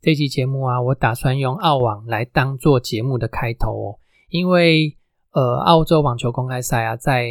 [0.00, 3.98] 这期节目啊，我打算用澳网来当做节目的开头哦，
[4.30, 4.96] 因为
[5.32, 7.28] 呃，澳洲网球公开赛啊，在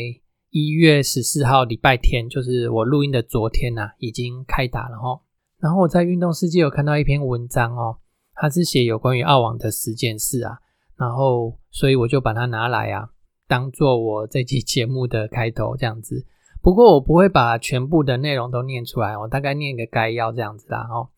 [0.52, 5.20] 一月十四号礼拜天，就是我录音的昨天呐，已经开打了哈。
[5.60, 7.98] 然后我在运动世界有看到一篇文章哦，
[8.36, 10.60] 它是写有关于澳网的十件事啊，
[10.96, 13.10] 然后所以我就把它拿来啊，
[13.48, 16.24] 当做我这期节目的开头这样子。
[16.62, 21.10] 不过我不会把全部的内容都念出来，我大概念个概要这样子啦哦。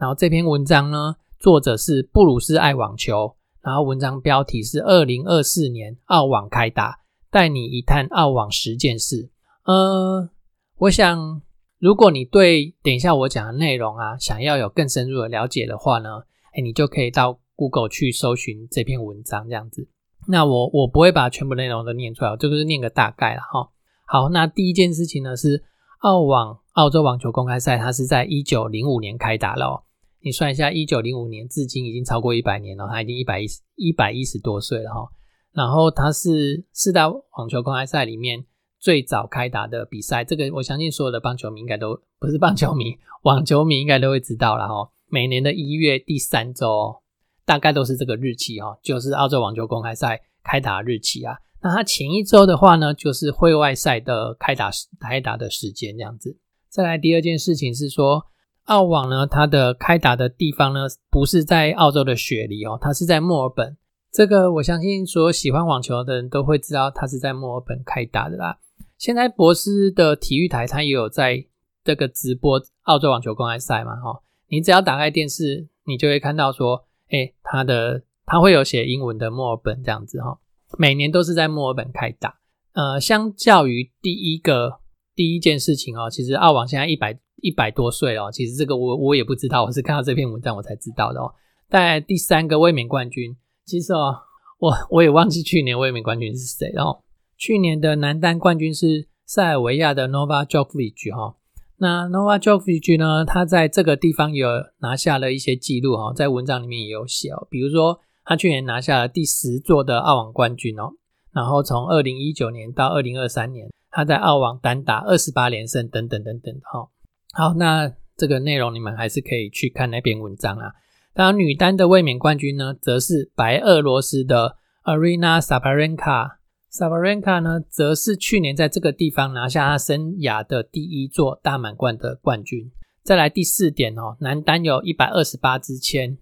[0.00, 9.28] 然后这篇文章呢，作者是布鲁斯爱网球，然后文章标题是二零二四年澳网开打，带你一探澳网十件事。
[9.64, 10.30] 呃，
[10.78, 11.42] 我想
[11.78, 16.22] 如果你对等一下我讲的内容啊，想要有更深入的了解的话呢，
[16.54, 19.86] 哎，你就可以到 Google 去搜寻这篇文章这样子。
[20.28, 23.68] 那我我不会把全部内容都念出来，这个是念个大概了哈。
[24.06, 25.62] 好，那第一件事情呢是
[25.98, 29.84] 澳网澳洲网球公开赛，它是在一九零五年开打了。
[30.22, 35.08] 你算一下，一九零五年至今已经超过一百年了，他已经一百一十一百一十多岁了哈。
[35.52, 38.44] 然后他是四大网球公开赛里面
[38.78, 44.90] 最早开打的比赛，这个我相信所有的棒球迷应该都不是棒球迷，网球迷应该都会知道了哈。
[45.08, 47.02] 每年的一月第三周，
[47.44, 51.36] 大概都是这个日期哈，就是澳洲网球公开赛开打日期啊。
[51.62, 56.38] 那它前一周的话呢，就是会外赛的开打开打的时间这样子。
[56.68, 58.24] 再来第二件事情是说，
[58.64, 60.80] 澳网呢，它的开打的地方呢，
[61.10, 63.76] 不是在澳洲的雪梨哦，它是在墨尔本。
[64.12, 68.58] 这个我相信所有喜欢网球的人都会知道，它是在墨尔本开打的啦。
[68.98, 71.44] 现在博斯的体育台它也有在
[71.84, 80.38] 这个直播澳洲网球公开赛嘛，哈，你只要打开电视，你就会看到说，哎，它的它会有写英文的墨尔本这样子哈。
[80.78, 82.38] 每年都是在墨尔本开打，
[82.74, 84.80] 呃，相较于第一个
[85.14, 91.32] 第一件事情哦，其实澳网现在一百一百多岁哦，其实这个我我也不知道，我是看到这篇文章我才知道的哦。
[91.68, 94.16] 但第三个卫冕冠军，其实哦，
[94.58, 97.02] 我我也忘记去年卫冕冠军是谁哦。
[97.36, 101.36] 去年的男单冠军是塞尔维亚的 Nova Djokovic 哈，
[101.78, 104.48] 那 Nova Djokovic 呢，他在这个地方有
[104.80, 108.00] 拿下了一些记录哈，在文章里面也有写哦，比如说。
[108.22, 110.92] 他去年拿下了第十座的澳网冠军哦，
[111.32, 116.86] 然后从二零一九年到二零二三年，他在澳网单打二十八连胜等等等等的哈。
[117.32, 120.72] 好，那这个内容你们还是可以去看那篇文章啊。
[121.14, 126.38] 当然，女单的卫冕冠军呢，则是白俄罗斯的 Arina Sabarenka。
[126.72, 132.70] Sabarenka 呢，则是去年在这个地方拿下他生涯的第一座大满贯的冠军。
[133.02, 136.16] 再来第四点哦，男单有一百二十八支签，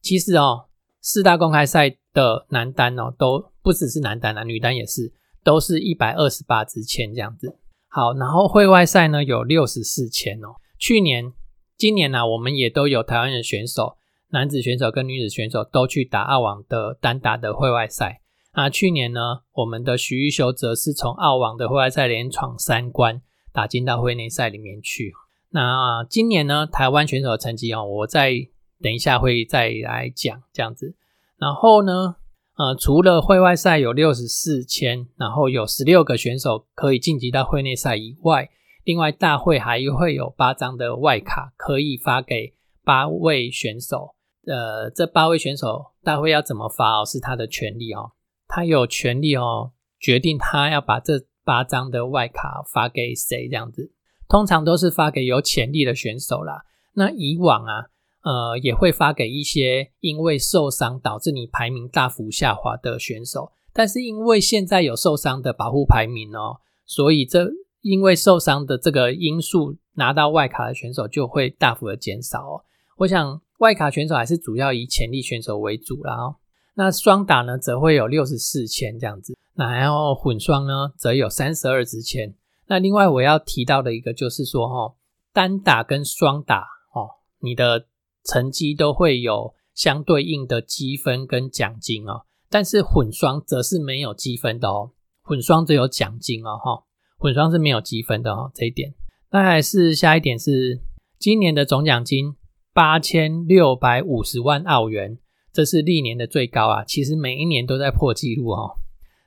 [0.00, 0.66] 其实哦。
[1.06, 7.58] 四大公开赛的男单哦，都不只是男单啊，女单也是，都是一百二十八支签这样子。
[7.94, 10.56] 好，然后会外赛呢有六十四千哦。
[10.80, 11.32] 去年、
[11.76, 13.96] 今年呢，我们也都有台湾的选手，
[14.30, 18.20] 男子选手跟女子选手都去打澳网的单打的会外赛。
[18.54, 19.20] 那，去年呢，
[19.52, 23.22] 我们的徐玉修则是从澳网的会外赛连闯三关，
[23.52, 25.12] 打进到会内赛里面去。
[25.50, 28.34] 那今年呢，台湾选手的成绩哦，我再。
[28.82, 30.94] 等一下会再来讲这样子，
[31.38, 32.16] 然后呢，
[32.56, 38.48] 呃，除了会外赛有六十四签，然后有十六个选手可以晋级到会内赛以外，
[38.84, 42.54] 另外大会还会有八张的外卡可以发给
[42.84, 44.14] 八位选手。
[44.46, 48.12] 呃，这八位选手大会要怎么发哦，是他的权利哦，
[48.46, 53.90] 他有权利哦，决定他要把这八张的外卡发给谁这样子。
[54.28, 56.64] 通常都是发给有潜力的选手啦。
[56.92, 57.86] 那以往啊。
[58.24, 66.56] 呃，也会发给一些因为受伤导致你排名大幅下滑的选手，但是因为现在有受伤的保护排名哦，
[66.86, 67.50] 所以这
[67.82, 72.64] 因为受伤的这个因素拿到外卡的选手就会大幅的减少哦。
[72.96, 76.36] 我想外卡选手还是主要以潜力选手为主啦哦。
[76.76, 82.34] 那双打呢，则会有六十四签这样子，那然后混双呢，则有三十二支签。
[82.68, 84.94] 那另外我要提到的一个就是说哈，
[85.34, 86.60] 单打跟双打
[86.94, 87.84] 哦，你的。
[88.24, 94.92] 成绩都会有相对应的积分跟奖金哦，但是混双则是没有积分的哦，
[95.22, 96.84] 混双只有奖金哦，哈，
[97.18, 98.94] 混双是没有积分的哦，这一点。
[99.30, 100.80] 那还是下一点是
[101.18, 102.36] 今年的总奖金
[102.72, 105.18] 八千六百五十万澳元，
[105.52, 106.84] 这是历年的最高啊！
[106.84, 108.76] 其实每一年都在破纪录哦。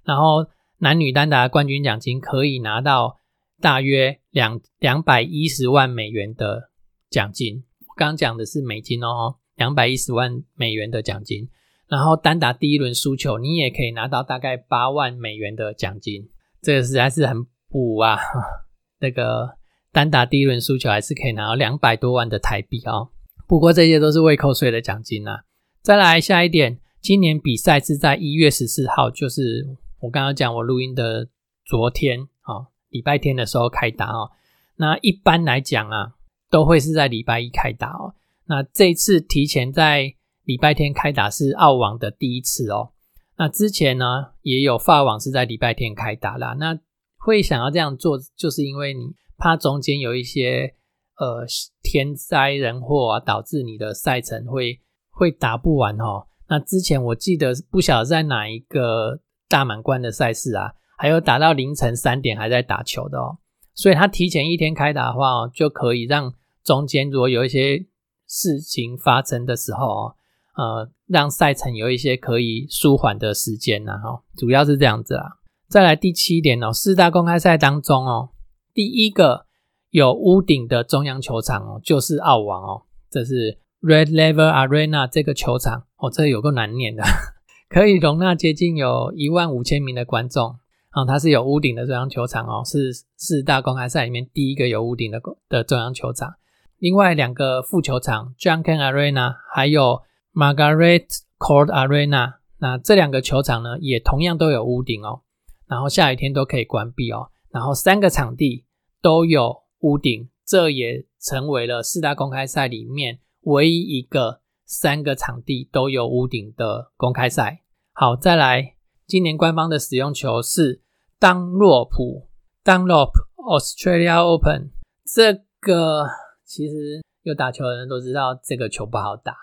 [0.05, 0.47] 然后
[0.79, 3.17] 男女单打冠军奖金可以拿到
[3.59, 6.69] 大约两两百一十万美元的
[7.09, 7.63] 奖金。
[8.05, 11.49] 刚讲的是美金哦，两百一十万美元的奖金。
[11.87, 16.29] 然后单打第一轮输球，你也可以拿到大概八万美元的奖金。
[16.61, 18.17] 这个实在是很补啊！
[18.99, 19.51] 那个
[19.93, 23.09] 单打第一轮输球还是可以拿到两百多万的台币哦。
[23.47, 25.43] 不过这些都是未扣税的奖金啊。
[25.81, 29.65] 再来下一点，今年比赛是在一月十四号，就是
[30.01, 31.29] 我刚刚讲我录音的
[31.65, 34.31] 昨天啊，礼拜天的时候开打哦。
[34.75, 36.15] 那一般来讲啊，
[36.57, 38.15] 都会是在礼拜一开打哦。
[38.47, 40.13] 那这次提前在
[40.45, 42.93] 礼拜天开打是澳网的第一次哦。
[43.37, 44.05] 那之前呢，
[44.41, 46.55] 也有法网是在礼拜天开打啦。
[46.59, 46.79] 那
[47.17, 50.73] 会想要这样做，就是因为你怕中间有一些。
[51.19, 51.43] 呃，
[51.81, 56.27] 天灾人祸啊，导致你的赛程会会打不完哦。
[56.47, 59.19] 那之前我记得不晓得在哪一个
[59.49, 63.39] 大满贯的赛事啊，还有打到凌晨三点还在打球的哦。
[63.73, 66.31] 所以他提前一天开打的话哦，就可以让
[66.67, 67.85] 中间如果有一些
[68.27, 70.15] 事情发生的时候哦，
[70.57, 74.21] 呃，让赛程有一些可以舒缓的时间呐哈。
[74.37, 75.23] 主要是这样子啊。
[75.69, 78.31] 再来第七点哦，四大公开赛当中哦，
[78.73, 79.47] 第一个。
[79.91, 87.01] 有屋顶的中央球场哦，就是澳网哦，这是 Red Level Arena 这个球场哦，这有个难念的，
[87.69, 90.57] 可以容纳接近有一万五千名的观众
[90.89, 96.35] 啊，它是有屋顶的中央球场哦，是四大公开赛里面第一个有屋顶的的中央球场。
[96.77, 100.01] 另外两个副球场 Junction Arena 还有
[100.33, 101.07] Margaret
[101.37, 105.21] Court Arena，那这两个球场呢，也同样都有屋顶哦，
[105.67, 108.65] 然后下雨天都可以关闭哦，然后三个场地
[109.01, 109.67] 都有。
[109.81, 117.61] 屋顶，这也成为了四大公开赛里面唯一一个三个场地都有屋顶的公开赛。
[117.93, 118.73] 好，再来，
[119.05, 120.81] 今年官方的使用球是
[121.19, 122.27] 当洛普
[122.63, 124.71] （Dunlop Australia Open）。
[125.05, 126.07] 这个
[126.47, 129.35] 其实有打球的人都知道，这个球不好打，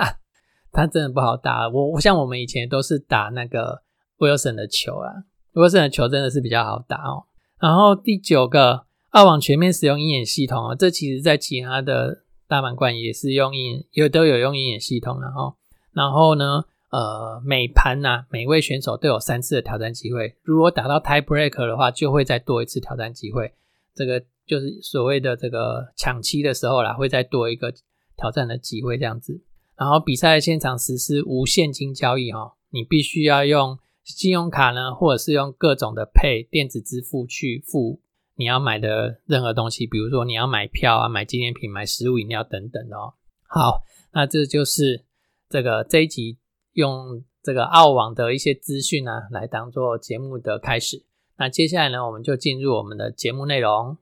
[0.70, 1.68] 它真的不好打。
[1.68, 3.82] 我像我们以前都是打那个
[4.18, 5.10] Wilson 的球啊
[5.54, 7.24] ，Wilson 的球真的是比较好打哦。
[7.58, 8.86] 然后第九个。
[9.12, 15.54] 澳网全面使用鹰眼系统啊，这其实在其他的大满贯也是用鹰，有都有用鹰眼系统，然后，
[15.92, 23.52] 然后呢，呃，每盘呐，每位选手都有三次的挑战机会，如果打到 tie break 的话，就会再多一次挑战机会，
[23.94, 27.72] 这个就是所谓的这个抢七的时候啦，会再多一个
[28.16, 29.42] 挑战的机会这样子。
[29.76, 38.00] 然后比赛现场实施无现金交易哈，你必须要用信用卡呢，或者是用各种的配电子支付去付。
[38.34, 43.14] 你要买的任何东西，比如说你要买票啊、买纪念品、买食物、饮料等等哦。
[43.46, 45.04] 好，那这就是
[45.48, 46.38] 这个这一集
[46.72, 51.04] 用这个澳网的一些资讯呢，来当做节目的开始。
[51.36, 53.98] 那接下来呢，我们就进入我们的节目内容。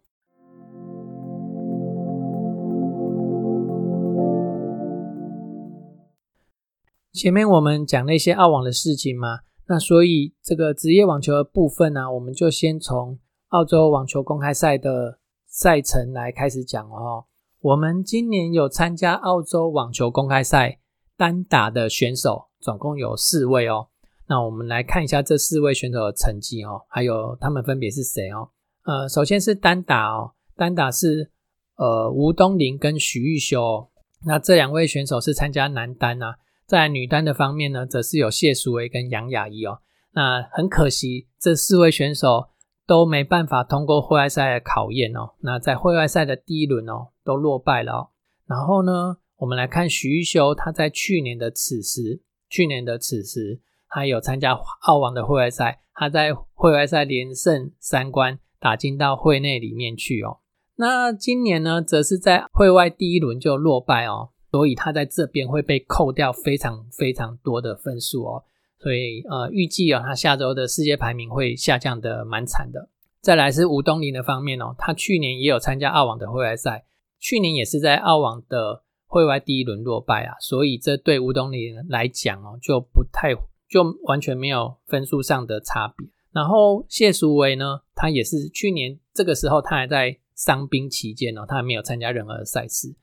[7.12, 13.18] 前面我们讲那些澳网的事情嘛，那所以这个职业网球的部分呢，我们就先从。
[13.50, 15.18] 澳洲网球公开赛的
[15.48, 17.24] 赛程来开始讲哦。
[17.58, 20.78] 我们今年有参加澳洲网球公开赛
[21.16, 23.88] 单打的选手，总共有四位哦。
[24.28, 28.50] 那我们来看一下这四位选手的成绩哦，还有他们分别是谁哦？
[28.84, 31.32] 呃，首先是单打哦，单打是
[31.74, 33.88] 呃吴东林跟许玉修。
[34.24, 36.36] 那这两位选手是参加男单啊。
[36.70, 39.80] 在女单的方面呢，则是有谢淑薇跟杨雅怡哦。
[40.12, 42.50] 那很可惜，这四位选手。
[42.86, 45.34] 都没办法通过户外赛的考验哦。
[45.42, 48.08] 那在户外赛的第一轮哦，都落败了哦。
[48.48, 54.58] 然后呢，我们来看徐玉修，他在去年的此时，去年的此时，他有参加
[54.88, 60.38] 澳网的户外赛，他在户外赛连胜三关，打进到会内里面去哦。
[60.74, 68.44] 那今年呢，则是在会外第一轮就落败哦，所以他在这边会被扣掉非常非常多的分数哦。
[68.78, 72.88] 所以，呃，预计啊，他下周的世界排名会下降的蛮惨的。
[73.20, 76.86] 再来是吴东林的方面哦，他去年也有参加澳网的会外赛，
[77.18, 83.34] 去年也是在澳网的会外第一轮落败啊，所以这对吴东林来讲哦，就不太
[83.68, 86.08] 就完全没有分数上的差别。
[86.32, 92.94] 然后谢淑薇呢，他也是去年这个时候他还在伤兵期间哦，他还没有参加任何赛事。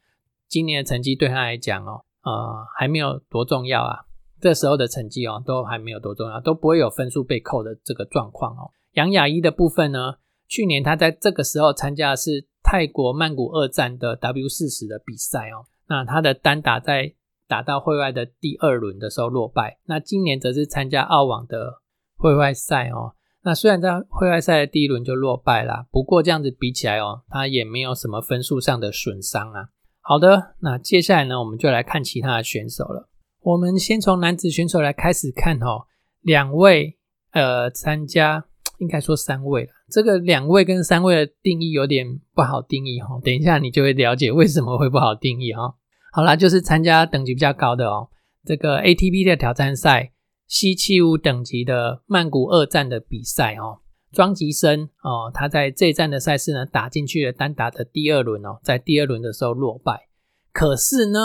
[0.48, 4.06] 今年的成绩对他来讲哦，呃，还没有多重要啊。
[4.40, 8.70] 这时候的成绩哦，都还没有多重要，都不会有分数被扣的这个状况哦。
[8.94, 10.16] 杨雅一的部分呢，
[10.48, 15.66] 去年他在这个时候参加的是泰国曼谷二战的 W 四十的比赛哦。
[15.88, 17.14] 那他的单打在
[17.48, 19.80] 打到会外的第二轮的时候落败。
[19.86, 21.82] 那今年则是参加澳网的
[22.16, 23.16] 会外赛哦。
[23.44, 29.70] 那虽然在会外赛的第一轮就落败啦，不过这样子比起来哦，他也没有什么分数上的损伤啊。
[30.10, 33.10] 好的，那接下来呢，我们就来看其他的选手了。
[33.42, 35.86] 我们先从男子选手来开始看哦，
[36.22, 36.98] 两位
[37.32, 38.46] 呃参加，
[38.78, 39.70] 应该说三位了。
[39.92, 45.76] 这个两位跟三位的定义有点不好定义哈，等一下你就会了解为什么会不好定义哈。
[46.14, 48.08] 好啦，就是参加等级比较高的哦，
[48.46, 50.14] 这个 ATP 的挑战赛
[50.48, 60.08] C 七五等级的曼谷二战的比赛哦，庄吉生哦，他在这一站的赛事呢打进去了单打的第二轮哦，在第二轮的时候落败，
[60.52, 61.20] 可是呢，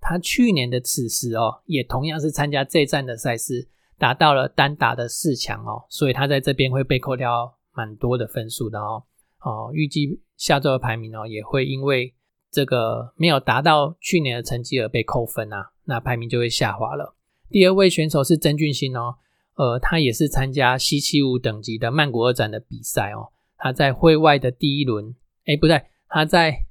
[0.00, 7.56] 他去年的此时哦，也同样是参加这一站的赛事，达到了单打的四强哦，所以他在这边会被扣掉。
[7.76, 9.02] 蛮多的分数的哦，
[9.40, 12.14] 哦，预计下周的排名哦也会因为
[12.52, 17.16] 这个没有达到去年的成绩而被扣分啊，那排名就会下滑了。
[17.50, 19.16] 第二位选手是曾俊欣哦，
[19.56, 25.14] 呃，他也是参加 C 七五等级的曼谷二展的比赛哦，他在会外的第一轮，
[25.46, 26.66] 哎，不对，他在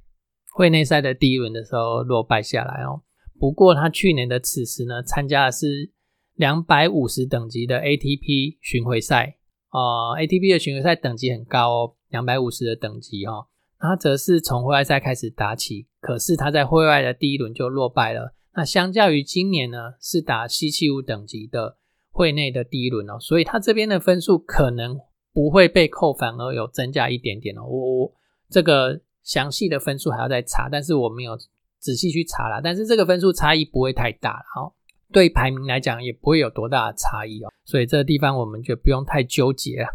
[0.52, 3.02] 会内赛的第一轮的时候落败下来哦。
[3.38, 5.90] 不过他去年的此时呢，参加的是
[6.34, 9.38] 两百五十等级的 ATP 巡回赛。
[9.72, 13.46] 呃，ATP 的巡回赛等级很高哦，两百五十的等级哦。
[13.78, 18.34] 他则是从会外赛开始打起，可是他在会外的第一轮就落败了。
[18.54, 21.76] 那相较于今年呢，是打 C 七五等级的
[22.14, 24.96] 会内的第一轮哦，所以他这边的分数可能
[25.32, 27.62] 不会被扣，反而有增加一点点哦。
[27.64, 28.12] 我我
[28.48, 31.36] 这个详细的分数还要再查，但是我没有
[31.80, 32.60] 仔细去查啦。
[32.62, 34.72] 但是这个分数差异不会太大了哦。
[35.12, 39.88] 对排名来讲也不会有多大的差异哦，所以这个地方我们就不用太纠结了。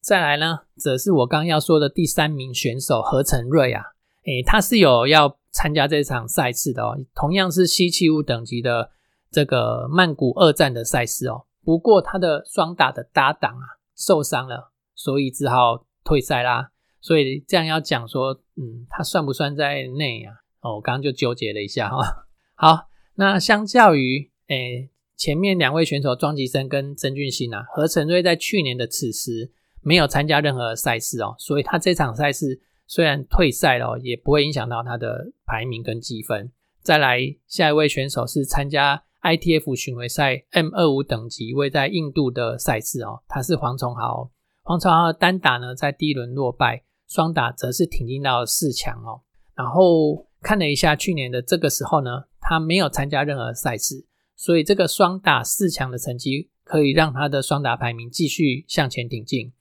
[0.00, 3.82] 再来呢，则是我刚要说的第三名选手何成瑞啊，
[4.26, 8.90] 诶，他是有要参加这场赛事的哦，同样是 C 七五等级的
[9.30, 11.44] 这个曼谷二战的赛事哦。
[11.64, 13.64] 不过他的双打的搭档啊
[13.96, 16.70] 受伤了，所以只好退赛啦。
[17.00, 20.34] 所以这样要讲说，嗯，他算不算在内啊？
[20.60, 22.26] 哦，我刚刚就纠结了一下哈。
[22.54, 29.50] 好，那相较于诶，前面两位选手庄吉生跟曾俊欣啊，何成瑞在去年的此时
[29.82, 36.52] 没有参加任何赛事哦，所以他这场赛事虽然退赛了，也不会影响到他的排名跟积分。
[36.82, 44.30] 再来，下一位选手是参加 ITF 巡回赛 M 二五等级位在印度的赛事哦，他是黄崇豪。
[44.62, 49.20] 黄崇豪的单打呢在第一轮落败，双打则是挺进到四强哦。
[49.54, 54.06] 然后看了一下去年的这个时候呢，他没有参加任何赛事。
[54.36, 59.52] 所以这个双打四强的成绩可以让他的双打排名继续向前挺进。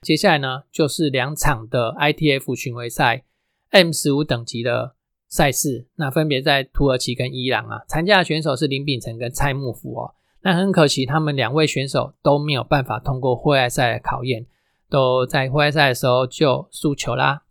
[0.00, 3.24] 接下来呢，就是两场的 ITF 巡回赛
[3.72, 4.95] M 十五等级的
[5.28, 10.14] 赛事，那分别在土耳其跟伊朗啊，参加的选手是林秉成跟蔡幕福哦。
[10.42, 14.46] 那很可惜，他们两位选手都没有办法通过户外赛的考验，
[14.88, 17.42] 都在户外赛的时候就输球啦。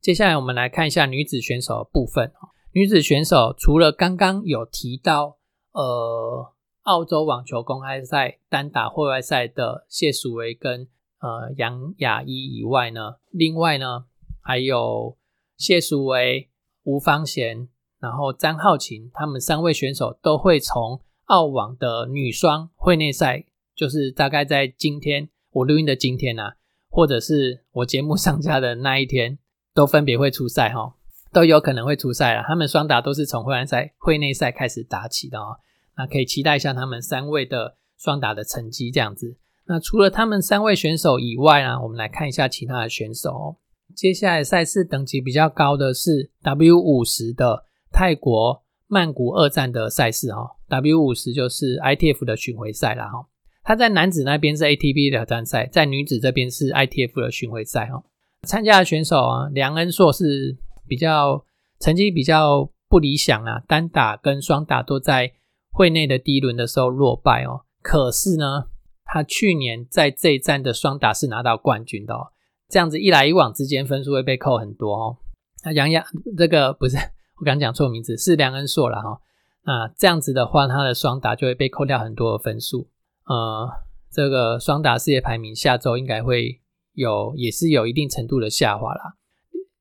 [0.00, 2.32] 接下来我们来看一下女子选手的部分。
[2.72, 5.38] 女子选手除了刚刚有提到，
[5.72, 6.52] 呃，
[6.88, 10.88] 澳洲网球公开赛单打户外赛的谢淑薇跟
[11.20, 14.06] 呃杨雅一以外呢，另外呢
[14.40, 15.18] 还有
[15.56, 16.48] 谢淑薇、
[16.84, 17.68] 吴芳贤，
[18.00, 26.56] 然后张浩晴，他们三位选手都会从澳网的女双会内赛，就是大概在今天我录音的今天啊，
[26.88, 29.38] 或者是我节目 上架的那一天。
[29.74, 30.96] 都分别会出赛哈，
[31.32, 32.42] 都有可能会出赛了。
[32.48, 35.56] 他们双打都是从会员赛、会内赛开始打起的哦。
[35.98, 39.36] 那可以期待一下他们三位的双打的成绩这样子。
[39.66, 43.56] 那除了他们三位选手以外呢，我们来看一下其他的选手。
[43.94, 50.56] 接下来赛事等级比较高的是 W 五十的泰国曼谷二战的赛事哈。
[50.68, 53.26] W 五十就是 ITF 的巡回赛了哈。
[53.64, 58.02] 他在男子那边是 ATP 的挑战赛，在女子这边是 ITF 的巡回赛哈。
[58.46, 61.44] 参加的选手啊，梁恩硕是比较
[61.80, 65.32] 成绩比较不理想啊，单打跟双打都在
[65.70, 67.62] 会内的第一轮的时候落败哦。
[67.82, 68.66] 可是呢，
[69.04, 72.28] 他去年在这一站的双打是拿到冠军的哦。
[72.68, 75.16] 这样子一来一往之间分数会被扣很多哦。
[75.64, 76.04] 那杨洋
[76.36, 76.96] 这个不是
[77.40, 79.20] 我刚讲错名字，是梁恩硕了哈。
[79.64, 82.88] 啊，这样子的话，他的双打就会被扣掉很多的分数。
[83.26, 83.68] 呃，
[84.10, 86.60] 这个双打世界排名下周应该会。
[86.94, 89.14] 有也是有一定程度的下滑啦。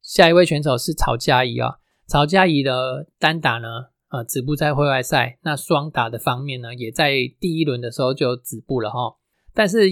[0.03, 5.38] 下一位选手是曹佳怡啊，曹佳怡的单打呢，呃，止步在会外赛。
[5.44, 9.16] 那双打的方面呢，也在第一轮的时候就止步了哈。
[9.54, 9.90] 但是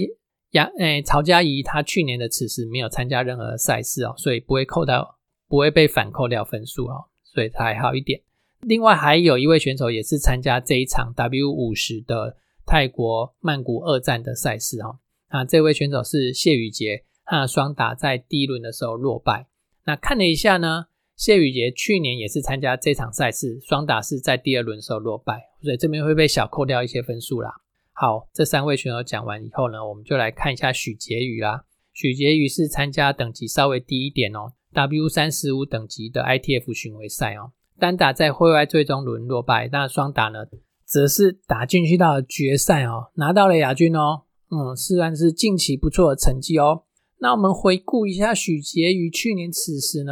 [0.52, 5.18] 杨诶曹佳怡她去年的此时没有参加任何赛事哦，所以不会扣到，
[5.48, 8.22] 不会被反扣掉分数哦，所以还好一点。
[8.62, 19.48] 另外还有一位选手也是参加这一场 W 五十的泰国曼谷二战的赛事哈，啊，这位选手是谢宇杰，他双打在第一轮的时候落败。
[19.84, 27.52] 那看了一下呢，谢宇杰去年也是参加这场赛事，双打是在第二轮时候落败，所以这边会被小扣掉一些分数啦。
[27.94, 31.64] 好，这三位选手讲完以后呢，我们就来看一下许婕妤啦。
[31.94, 37.54] 许婕妤是参加等级稍微低一点哦，W 三十五等级的 ITF 巡回赛哦。
[37.80, 40.40] 单打在会外最终轮落败，那双打呢，
[40.86, 44.24] 则是打进去到了决赛哦，拿到了亚军哦。
[44.52, 46.84] 嗯，是算是近期不错的成绩哦。
[47.20, 50.12] 那我们回顾一下许婕妤去年此时呢，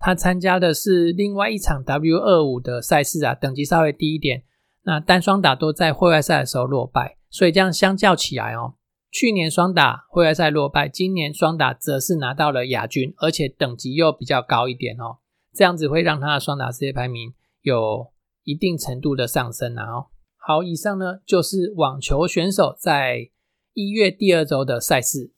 [0.00, 4.42] 他参加的是另外一场 W 二五的赛事啊，等级稍微低一点。
[4.82, 7.18] 那单双打都在会外赛的时候落败。
[7.28, 8.74] 所以这样相较起来哦，
[9.12, 15.18] 去年双打会外赛落败，今年双打则是拿到了亚军，而且等级又比较高一点哦，
[15.54, 18.10] 这样子会让他的双打世界排名有
[18.42, 20.06] 一定程度的上升啊哦。
[20.38, 23.30] 好，以上呢就是网球选手在
[23.74, 25.32] 一月第二周的赛事。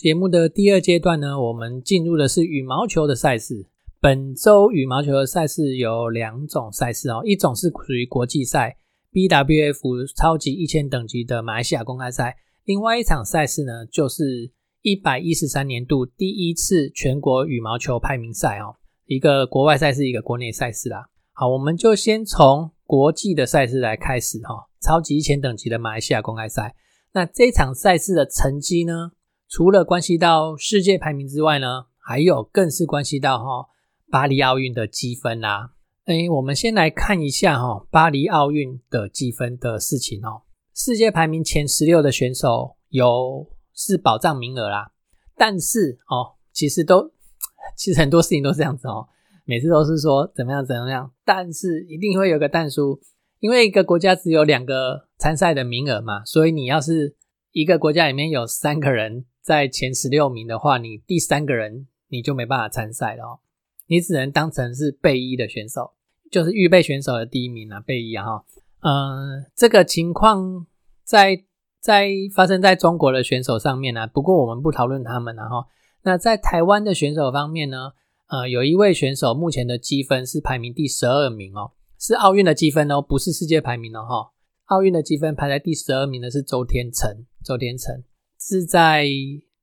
[0.00, 3.66] 节目的第二阶段呢，我们进入的是羽毛球的赛事。
[4.00, 8.78] 本周羽毛球的赛事有两种赛事哦，一种是属于国际赛
[9.12, 21.10] BWF 超级一千等级的马来西亚公开赛，另外一场赛事呢，就是一百一十三年度第一次全国羽毛球排名赛哦，一个国外赛事，一个国内赛事啦。
[21.34, 26.74] 好，我们就先从国际的赛事来开始哈，超级一千等级的马来西亚公开赛。
[27.12, 29.12] 那这场赛事的成绩呢？
[29.50, 33.66] 除了关系到世界排名之外呢，还有更是关系到哈
[34.08, 35.72] 巴黎奥运的积分啦。
[36.04, 40.42] 哎，我们先来看一下哈巴黎奥运的积分的事情哦。
[40.72, 44.92] 世界排名前十六的选手有是保障名额啦，
[45.36, 47.10] 但是哦，其实都
[47.76, 49.08] 其实很多事情都是这样子哦，
[49.44, 53.00] 每次都是说怎么样怎么样，但是一定会有个但书，
[53.40, 57.16] 因为一个国家只有两个参赛的名额嘛，所以你要是
[57.50, 59.26] 一个国家里面有三个人。
[59.40, 63.38] 在前十六名的话，你第三个人你就没办法参赛了哦，
[63.86, 65.92] 你只能当成是备一的选手，
[66.30, 68.44] 就是预备选手的第一名啊，备一啊哈。
[68.80, 70.66] 嗯，这个情况
[71.02, 71.44] 在
[71.80, 75.66] 在发生在中国的选手上面呢，不过我们不讨论他们了哈。
[76.02, 77.92] 那在台湾的选手方面呢，
[78.28, 84.30] 呃，有一位选手目前的积分是排名第十二名哦，是奥运的积分哦，不是世界排名哦哈。
[84.66, 88.02] 奥运的积分排在第十二名的是周天成，周天成。
[88.40, 89.06] 是在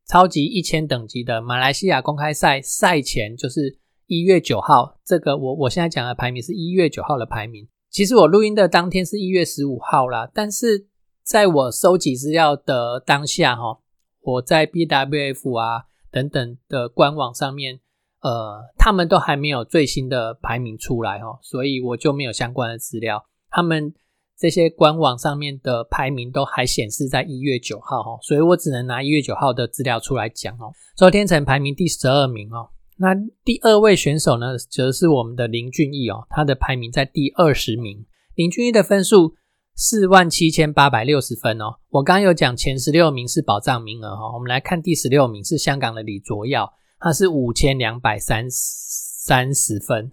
[0.08, 5.00] 超级一千等级的马来西亚公开赛赛前，就是一月九号。
[5.04, 7.68] 这个我我现在讲的排名是一月九号的排名。
[7.90, 10.88] 其实我录音的当天是一月十五号啦，但是
[11.24, 13.80] 在我收集资料的当下，哈，
[14.22, 17.80] 我在 BWF 啊等等的官网上面，
[18.22, 23.26] 呃，他们都还没有最新的排名出来，哈，所以我就没有相关的资料。
[23.50, 23.94] 他们。
[24.40, 30.72] 这些官网上面的排名都还显示在一月九号哈，所以我只能拿一月九号的资料出来讲哦。
[30.96, 38.06] 周天成排名第十二名哦，那第二位选手呢，则是我们的林俊逸哦，他的排名在第二十名。
[38.36, 39.34] 林俊逸的分数
[39.74, 41.78] 四万七千八百六十分哦。
[41.90, 50.08] 我刚有讲前十六名是保障名额哈，我们来看第十六名是香港的李卓耀，他是五千两百三三十分。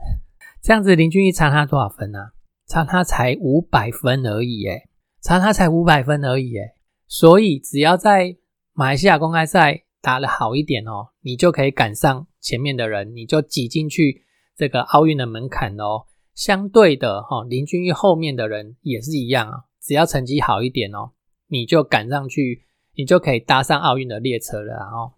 [0.62, 2.18] 这样子林俊逸差他多少分呢？
[2.66, 4.88] 差他才五百分而已，诶，
[5.20, 6.74] 差他才五百分而已，诶，
[7.06, 8.36] 所以只要在
[8.72, 14.24] 马来西亚公开赛打得好一点哦，你就可以赶上前面的人，你就挤进去
[14.56, 16.06] 这个奥运的门槛哦。
[16.34, 21.12] 相对的，哈，林俊逸后面的人也是一样啊，只要成绩好一点哦，
[21.48, 22.64] 你就赶上去，
[22.96, 25.12] 你就可以搭上奥运的列车了哦。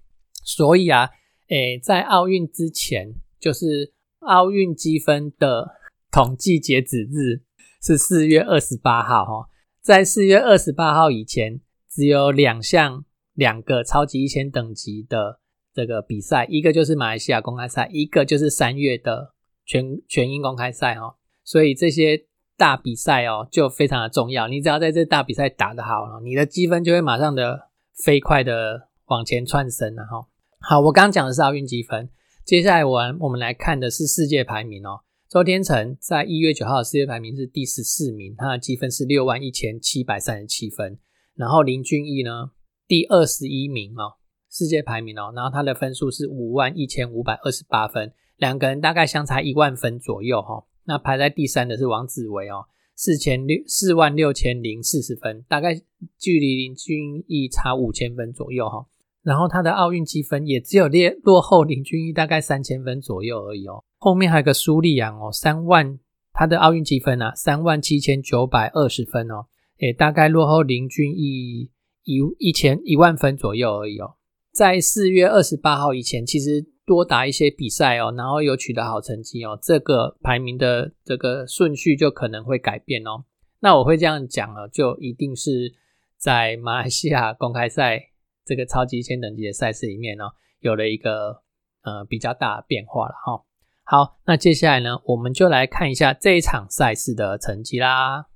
[0.44, 1.10] 所以啊，
[1.48, 5.76] 诶，在奥运之前，就是奥运积分的。
[6.10, 7.42] 统计截止日
[7.82, 9.48] 是四月二十八号，哈，
[9.80, 15.40] 在四月二十八号以前，只有两项两个超级一千等级的
[15.74, 27.68] 这个比赛，一个就是马来西亚公开赛，一个就是三月的全全英公开赛，哈，所以这些大比赛哦就非常的重要，你只要在这大比赛打得好了，你的积分就会马上的
[28.04, 30.26] 飞快的往前窜升了，哈。
[30.60, 32.08] 好，我刚刚讲的是奥运积分，
[32.44, 35.00] 接下来我我们来看的是世界排名哦。
[35.28, 41.00] 周天成在一月九号的世界排名是第十四名，他的积分是六万一千七百三十七分。
[41.34, 42.52] 然后林俊逸呢，
[42.86, 44.14] 第二十一名哦，
[44.48, 50.64] 世界排名哦，然后他的分数是五万一千五百二十八分，两个人大概相差一万分左右哈。
[50.84, 55.74] 那排在第三的是王子维哦，四千六四万六千零四十分，大概
[56.16, 58.86] 距离林俊逸差五千分左右哈。
[59.26, 63.82] 然后他的奥运积分也只有列落后林俊逸大概三千分左右而已哦。
[63.98, 65.98] 后面还有个苏利昂哦，三万
[66.32, 69.46] 他的奥运积分啊，三万七千九百二十分哦，
[69.78, 71.68] 也大概落后林俊逸
[72.04, 74.14] 一一千一万分左右而已哦。
[74.52, 83.24] 在四月二十八号以前，其实多打一些比赛哦，然后有取得好成绩哦，这个排名的这个顺序就可能会改变哦。
[83.58, 85.74] 那我会这样讲了，就一定是
[86.16, 88.10] 在马来西亚公开赛。
[88.46, 90.22] 这个超级千等级的赛事里面呢，
[90.60, 91.42] 有了一个
[91.82, 93.42] 呃比较大的变化了哈。
[93.82, 98.26] 好，那接下来呢，我们就来看一下这一场赛事的成绩啦。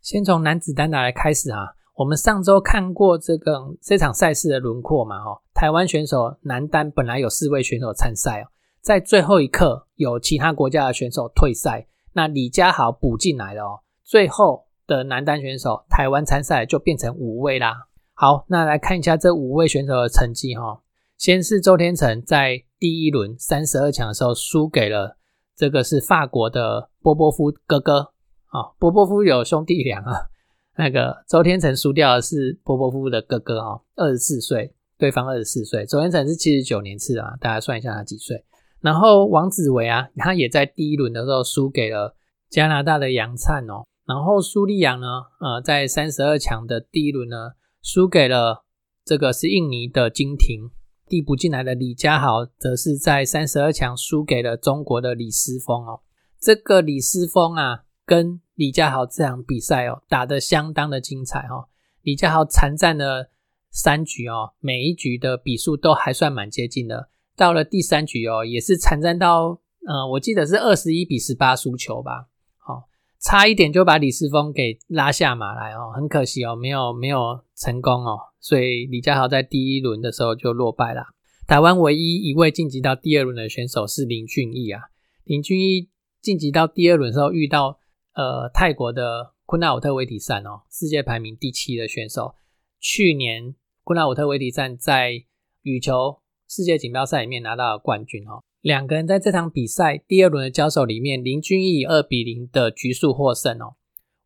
[0.00, 5.42] 先从男子单打来开始啊，我们上周看过这个这场赛事的轮廓嘛哈。
[5.52, 8.48] 台湾选手男单本来有四位选手参赛哦，
[8.80, 11.86] 在最后一刻有其他国家的选手退赛。
[12.14, 17.88] 那李佳豪补进来了哦，最后的男单选手台湾参赛就变成五位啦。
[18.14, 20.80] 好，那来看一下这五位选手的成绩哈。
[21.18, 25.16] 先是周天成在第一轮三十二强的时候输给了
[25.56, 28.12] 这个是法国的波波夫哥哥
[28.46, 30.28] 啊，波波夫有兄弟俩啊。
[30.76, 35.86] 那个周天成输掉的是波波夫的哥哥哈，二十四岁，对方二十四岁。
[35.86, 38.44] 周天成是七十九年次啊，大家算一下他几岁。
[38.84, 42.14] 然后王子维啊，他也在第一轮的时候输给了
[42.50, 43.84] 加拿大的杨灿哦。
[44.04, 45.06] 然后苏利扬呢，
[45.40, 48.66] 呃，在三十二强的第一轮呢，输给了
[49.02, 50.70] 这个是印尼的金廷。
[51.06, 56.00] 递补进来的李佳豪，则是在三十二强输给了中国的李思峰哦。
[56.38, 61.68] 这个李思峰啊，跟李佳豪这场比赛哦，打得相当的精彩哦。
[62.02, 63.30] 李佳豪残战了
[63.70, 67.08] 三局哦，每一局的比数都还算蛮接近的。
[67.36, 72.84] 到了第三局哦，也是惨战到，呃，我记得是二十一比十八输球吧，好，
[73.20, 81.02] 差一点就把李世峰给拉下马来哦，很可惜哦，没有没有成功哦，所以李佳豪在第一轮的时候就落败了。
[81.46, 84.82] 台湾唯一一位晋级到第二轮的选手是林俊逸啊，
[85.24, 85.88] 林俊逸
[86.22, 87.78] 晋级到第二轮时候遇到
[88.14, 92.34] 呃泰国的昆纳武特维迪善哦，世界排名第七的选手，
[92.78, 95.24] 去年昆纳武特维迪善在
[95.62, 96.20] 羽球。
[96.48, 103.74] 世界锦标赛里面拿到了冠军哦，两个人在这场比赛第二轮的交手里面，林俊逸以二比零的局数获胜哦。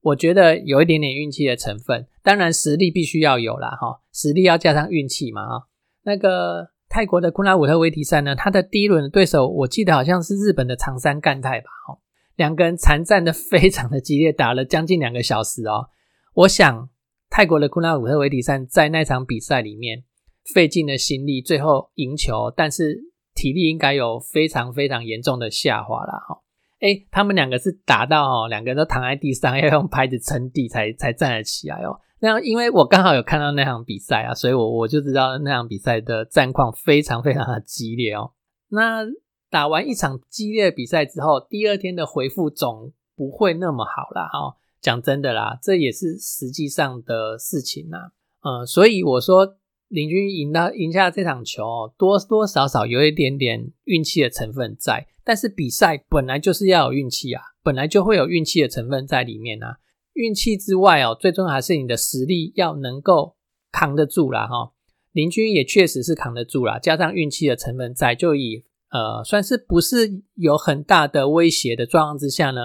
[0.00, 5.66] 我觉得有一点点运气的成分，当然实力必须要有啦哈，实力要加上运气嘛哈。
[6.02, 11.98] 那个泰国的库拉武特维提赛呢，他的第一轮的对手我记得好像是日本的长山干太吧哈，
[12.37, 15.88] 两个人缠战的非常的激烈，打了将近两个小时哦。
[16.35, 16.88] 我想
[17.31, 20.04] 泰国的库拉武特维提赛在那场比赛里面。
[20.55, 22.99] 费尽了心力，最后赢球，但是
[23.35, 26.41] 体力应该有非常非常严重的下滑了哈。
[26.81, 32.01] 哎，他们两个是打到哦，两个人都躺在地上， 要用拍子撑地才才站得起来哦。
[32.21, 38.33] 那，因为我刚好有看到那场比赛啊，所以我我就知道那场比赛的战况非常非常的激烈哦。
[38.71, 39.05] 那
[39.51, 44.29] 打完一场激烈比赛之后，第二天的回复总不会那么好啦。
[44.29, 44.57] 哈。
[44.81, 47.97] 讲真的啦，这也是实际上的事情呐。
[48.43, 49.58] 嗯，所以我说。
[49.88, 59.79] 林军赢到赢下这场球，哦多多少少有一点点运气的成分在，但是比赛本来就是要有运气啊，本来就会有运气的成分在里面啊。
[60.12, 63.37] 运气之外哦，最终还是你的实力要能够
[63.72, 64.72] 扛得住啦哈。
[65.12, 72.61] 林军也确实是扛得住啦，加上运气的成分在，就以呃算是不是有很大的威胁的状况之下呢，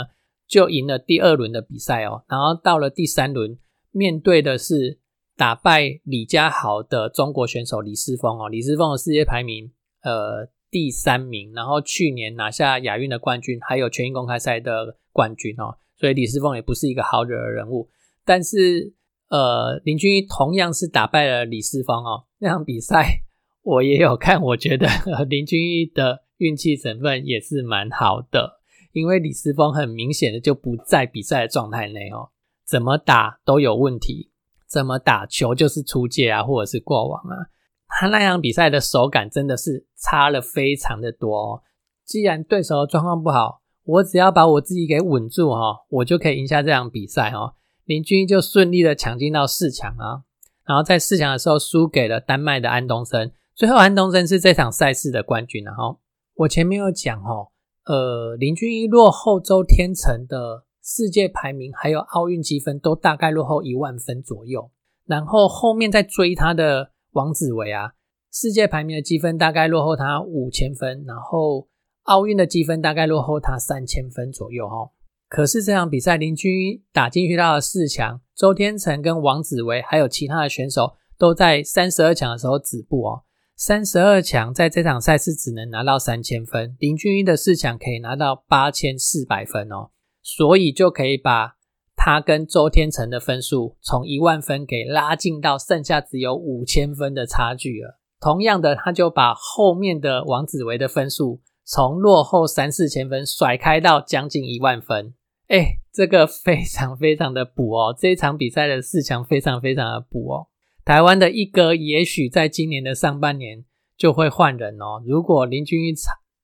[0.46, 2.26] 就赢了第二轮的比赛哦。
[2.28, 3.58] 然后到了第三轮，
[3.92, 5.00] 面对的是。
[5.36, 9.72] 打败李佳豪的中国选手李思峰哦，李思峰的世界排名
[10.04, 17.90] 呃第三名，然后去年拿下亚运的冠军，还有全运公开赛的冠军哦，所以李思峰也不是一个好惹的人物。
[18.26, 18.94] 但是
[19.30, 23.24] 呃，林俊逸同样是打败了李思峰哦，那场比赛
[23.64, 24.88] 我也有看，我觉得
[25.28, 28.60] 林俊逸的运气成分也是蛮好的，
[28.92, 32.30] 因为李思峰很明显的就不在比赛的状态内哦，
[32.68, 34.30] 怎么打都有问题。
[34.74, 37.46] 怎么打球就是出界啊，或者是过网啊？
[37.88, 41.38] 他那场比赛的手感真的是差了非常的多。
[41.38, 41.62] 哦。
[42.04, 47.54] 既然对手状况不好，我只要把我自己给稳住哈，我就可以赢下这场比赛哦。
[47.86, 50.24] 林俊就顺利的抢进到四强啊。
[50.66, 55.64] 然后在四强的时候输给了丹麦的安东森，最后安东森是这场赛事的冠军。
[55.64, 56.00] 然后
[56.36, 57.50] 我前面有讲哦，
[57.86, 64.70] 呃，林俊一落后周天成的世界排名还有奥运积分都大概落后一万分左右，
[65.06, 67.94] 然后后面在追他的王子维啊，
[68.32, 71.70] 世界排名的积分大概落后他五千分，然后
[72.04, 74.92] 奥运的积分大概落后他三千分左右哦。
[75.30, 83.24] 可是这场比赛，林俊一打进去到了四强，周天成跟王子维还有其他的选手都在三十二强的时候止步哦。
[83.56, 89.92] 三十二强在这场赛事只能拿到三千分，林俊一的四强可以拿到八千四百分哦，
[90.24, 91.58] 所以就可以把
[91.96, 98.00] 他跟周天成的分数从一万分给拉近到剩下只有五千分的差距了。
[98.20, 105.14] 同样的，他就把后面的王子维的分数从落后三四千分甩开到将近一万分。
[105.50, 107.96] 哎，这个非常非常的补哦！
[107.98, 110.48] 这场比赛的四强非常非常的补哦。
[110.86, 113.66] 台湾的一哥也许在今年的上半年
[113.98, 115.04] 就会换人哦。
[115.06, 115.94] 如果林俊一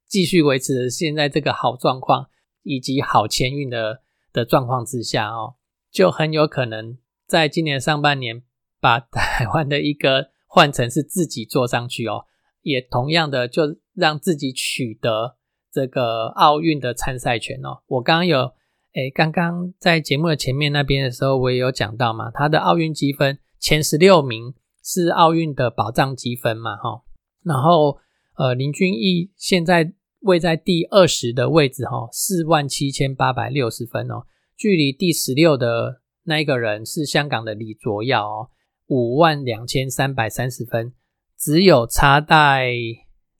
[0.08, 2.28] 继续维持现在这个好状况
[2.70, 4.02] 以及好签运的
[4.32, 5.56] 的状况之下哦，
[5.92, 8.44] 就很有可能在今年上半年
[8.80, 12.26] 把台湾的一个换成是自己坐上去哦，
[12.62, 15.38] 也同样的就让自己取得
[15.72, 17.82] 这个奥运的参赛权哦。
[17.88, 18.52] 我刚刚有。
[18.96, 27.04] 哎，刚刚在节目的前面那边的时候，我也有讲到嘛，他的奥运积分前十六名是奥运的保障积分嘛，哈。
[27.44, 28.00] 然后，
[28.36, 34.26] 呃，林俊逸现在位在第二十的位置，哈，四万七千八百六十分哦，
[34.58, 38.50] 距离第十六的那一个人是香港的李卓耀哦，
[38.88, 40.94] 五万两千三百三十分，
[41.38, 42.70] 只有差带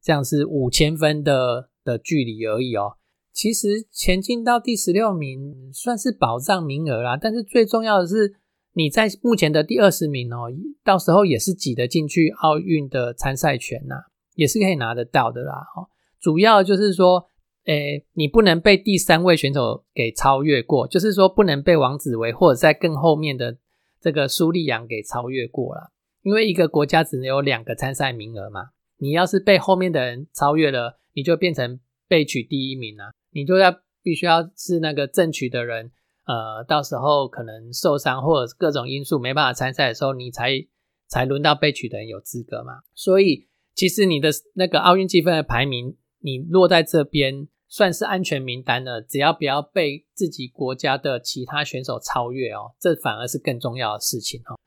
[0.02, 2.94] 这样是五千分的的距离而已哦。
[3.34, 8.36] 其实前进到第十六名算是保障名额啦，但是最重要的是
[8.74, 10.50] 你在目前的第二十名哦，
[10.84, 13.96] 到时候也是挤得进去奥运的参赛权呐，
[14.36, 15.54] 也是可以拿得到的啦。
[15.76, 15.88] 哦，
[16.20, 17.28] 主要就是说，
[17.66, 23.58] 诶，你不能被第三位选手给超越过，就是说不能被王子维或者在更后面的
[24.02, 25.92] 这个苏丽阳给超越过了，
[26.24, 33.12] 因为一个国家只能有两个参赛名额嘛，你要是被后面的人超越了，你就变成被取第一名啊。
[33.32, 35.92] 你就要必须要是那个正取的人，
[36.26, 40.66] 呃，到时候可能受伤或者各种因素没办法参赛的时候，你才
[41.08, 42.80] 才轮到被取的人有资格嘛。
[42.96, 54.58] 所以其实你的那个奥运积分的排名，你落在这边算是安全名单了，只要不要被自己国家的其他选手超越哦，这反而是更重要的事情哦。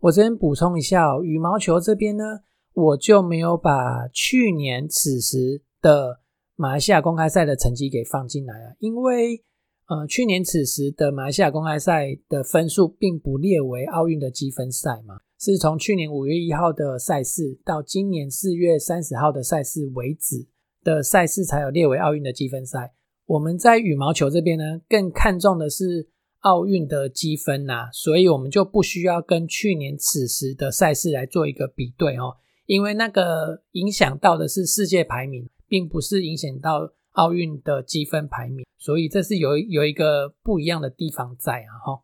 [0.00, 2.24] 我这边补充一下哦，羽毛球这边呢，
[2.72, 6.20] 我就没有把去年此时的。
[6.56, 9.42] 马来西亚公开赛的成绩给放进来了，因为
[9.86, 20.46] 呃去年此时的马来西亚公开赛的分数并不列为奥运的积分赛嘛，是从去年五月一号的赛事到今年四月三十号的赛事为止
[20.82, 22.94] 的赛事才有列为奥运的积分赛。
[23.26, 26.08] 我们在羽毛球这边呢，更看重的是
[26.40, 35.48] 奥运的积分呐，所以我们就不需要跟去年此时的赛事来做一个比对哦，因为那个影响到的是世界排名。
[35.70, 42.02] 并不是影响到奥运的积分排名，所以这是有有一个不一样的地方在啊哈。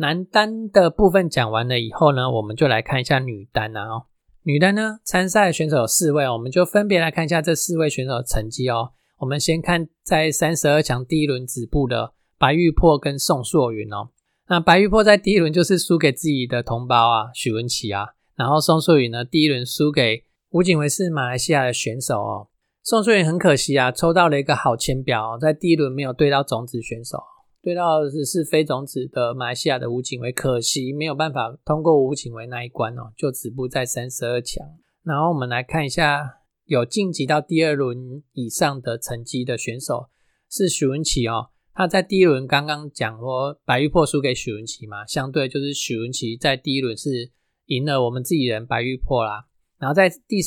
[0.00, 4.06] 男单的部分讲完了以后呢，我们就来看一下女单啊哦。
[4.44, 8.92] 女单呢参赛选手有四位，我们就分别来看一下这四位选手的成绩哦。
[9.18, 14.10] 我们先看在三十二强第一轮止步的白玉珀跟宋硕云哦。
[14.48, 18.06] 那白玉珀在第一轮就是输给自己的同胞啊，许文琪啊，
[18.36, 22.48] 然后宋硕云呢，第一轮输给吴景维是马来西亚的选手哦。
[22.84, 27.18] 宋硕云很可惜啊，抽到了一个好签表，在第一轮没有对到种子选手，
[27.60, 34.66] 对到的是是非种子的马来西亚的吴景维，可惜没有办法通过吴景维那一关哦，就止步在三十二强。
[35.02, 40.08] 然后我们来看一下有晋级到第二轮以上的成绩的选手
[40.48, 41.50] 是许文琪哦。
[41.74, 47.30] 他在第一轮刚刚讲说白玉珀输给许文琪嘛，相对就是许文琪在第一轮是
[47.66, 49.46] 赢了我们自己人白玉珀啦，
[49.78, 50.38] 然后在第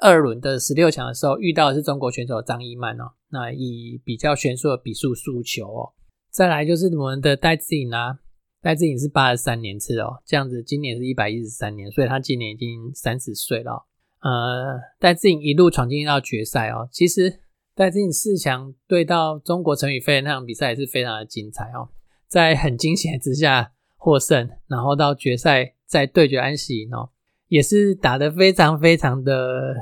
[0.00, 5.92] 二轮的十六强的时候遇到的是中国选手张一曼哦，那以比较悬殊的比数输球哦。
[6.30, 8.18] 再来就是我们的戴志颖啊，
[8.62, 13.86] 戴志颖是八十三年次哦，这样子今年是一百一十三年，所以他今年已经三十岁了。
[14.20, 17.40] 呃，戴志颖一路闯进到决赛哦，其实。
[17.72, 21.88] 戴志颖四强对到中国陈宇飞那场比赛也是非常的精彩哦，
[22.26, 27.08] 在很惊险之下获胜，然后到决赛再对决安喜哦，
[27.48, 29.74] 也是打得非常非常的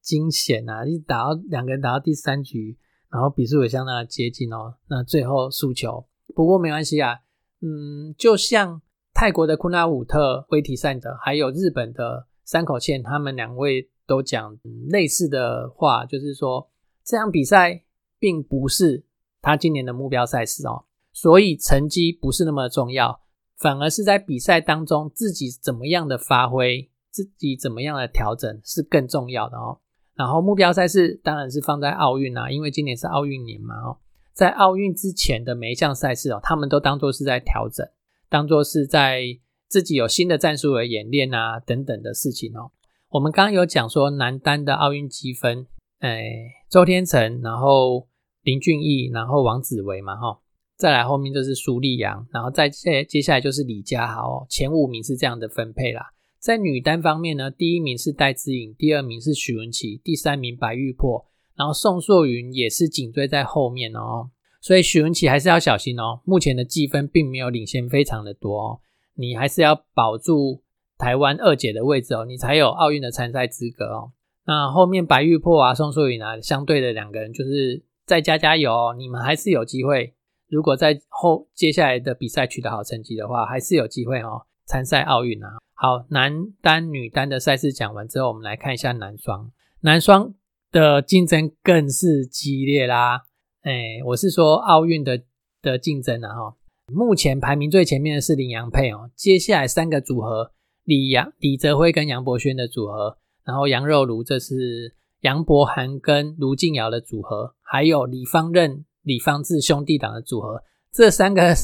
[0.00, 0.84] 惊险啊！
[0.84, 2.76] 一打到两个人打到第三局，
[3.14, 4.74] 然后比数也相当接近哦。
[4.88, 7.20] 那最后输球，不过没关系啊，
[7.60, 16.68] 嗯，就像泰国的库纳武特、威提善德，还有日本的山口茜，他们两位都讲类似的话，就是说
[17.04, 17.84] 这场比赛
[18.18, 19.04] 并不是
[19.40, 23.20] 他今年的目标赛事哦，所以成绩不是那么重要，
[23.58, 29.78] 反而是在比赛当中自己怎么样的发挥，自己怎么样的调整是更重要的哦。
[30.16, 33.98] 然后目标赛事当然是放在奥运啊，因为今年是奥运年嘛哦，
[34.32, 37.84] 在奥运之前的每一项赛事哦，他们都当做是在调整，
[38.28, 39.22] 当做是在
[39.68, 42.70] 自己有新的战术的演练啊等等的事情哦。
[43.10, 45.66] 我们刚刚有讲说男单的奥运积分，
[45.98, 46.32] 哎，
[46.70, 48.06] 周天成，然后
[48.42, 50.38] 林俊逸，然后王子维嘛哈，
[50.76, 56.12] 再来后面就是苏丽阳，然后再接接下来就是李佳豪哦，前五名是这样的分配啦。
[56.44, 61.24] 在女单方面呢，第一名是戴资颖，第二名是许文琪，第三名白玉珀，
[61.56, 64.28] 然后宋硕云也是紧追在后面哦。
[64.60, 66.20] 所以许文琪还是要小心哦。
[66.26, 68.80] 目前的积分并没有领先非常的多哦，
[69.14, 70.62] 你还是要保住
[70.98, 74.12] 台湾二姐的位置哦，你才有奥运的参赛资格哦。
[74.46, 80.12] 那后面白玉珀啊、宋硕云啊，相对的两个人就是再加加油哦，你们还是有机会。
[80.50, 85.58] 如果在后接下来的比赛取得好成绩的话，还是有机会哦参赛奥运啊。
[85.74, 89.50] 好，男单、女单的赛事讲完之后，我们来看一下男双。
[89.80, 90.32] 男双
[90.70, 93.22] 的竞争更是激烈啦。
[93.62, 95.22] 哎，我是说奥运的
[95.60, 96.56] 的竞争啊哈。
[96.92, 100.52] 目前排名最前面的是林洋配哦，接下来三个组合，
[100.84, 111.54] 李杨、李泽辉跟杨博轩的组合，然后杨肉如这是杨博涵跟卢静瑶的组合，还有李方任、李方志兄弟党的组合，这三个。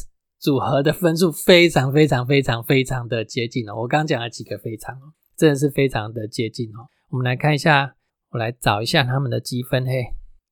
[0.41, 4.97] 组合的分数非常非常非常非常的接近哦，我刚讲了几个非常，
[5.37, 6.89] 真的是非常的接近哦。
[7.11, 7.95] 我们来看一下，
[8.31, 10.07] 我来找一下他们的积分嘿。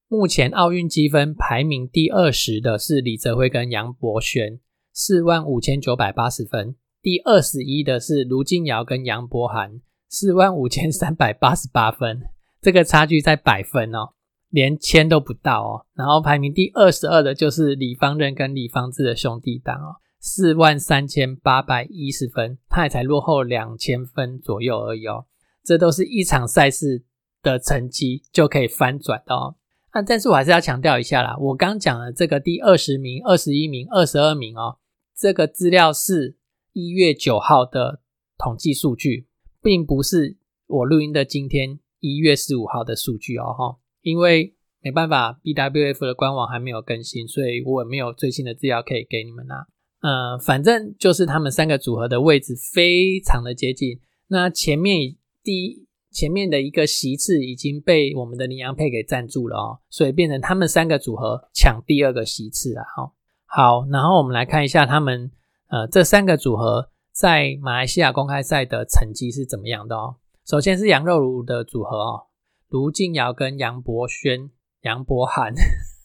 [0.09, 4.61] 目前奥运积分排名第二十的是李泽辉跟杨博轩，
[4.93, 12.23] 四万五千九百八十分；第二十一的是卢金尧跟杨博涵，四万五千三百八十八分，
[12.61, 14.11] 这个差距在百分哦。
[14.51, 25.27] 连千都不到哦，然后排名第二十二的就是李方任跟李方志的兄弟档哦，四万三千八百一十分，他也才落后两千分左右而已哦。
[25.63, 27.05] 这都是一场赛事
[27.43, 29.57] 的成绩就可以翻转的哦。
[29.91, 34.79] 啊，但是我还是要强调一下啦，我刚讲的这个第二十名、二十一名、二十二名哦，
[35.15, 36.37] 这个资料是
[36.73, 38.01] 一月九号的
[38.39, 39.29] 统计数据，
[39.63, 43.77] 并不是我录音的今天一月十五号的数据哦，哈。
[44.09, 49.67] 因为没办法，BWF 的官网还没有更新，所以我也没有最新的资料可以给你们啦。
[50.01, 54.01] 呃，反正就是他们三个组合的位置非常的接近。
[54.29, 62.85] 那前面第一前面的一个席次已经被我们的羚羊配给占住了哦，所以变成他们三个组合抢第二个席次啊。
[62.97, 63.13] 哈，
[63.47, 65.31] 好，然后我们来看一下他们
[65.69, 70.17] 呃这三个组合在马来西亚公开赛的成绩是怎么样的哦。
[70.47, 72.28] 首先是羊肉炉的组合哦。
[72.69, 74.51] 卢静瑶跟杨博轩、
[74.83, 75.55] 杨博涵，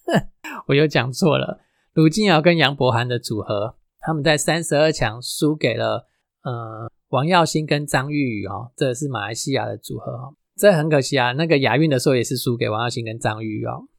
[0.67, 1.59] 我又讲错了。
[1.91, 6.07] 卢静瑶跟杨博涵的组合，他们在三十二强输给了
[6.43, 11.33] 呃王耀新跟张玉宇哦，这是马来西亚的组合哦，这很可惜啊。
[11.33, 13.89] 那个亚运的时候也是输给王耀新跟张玉宇哦。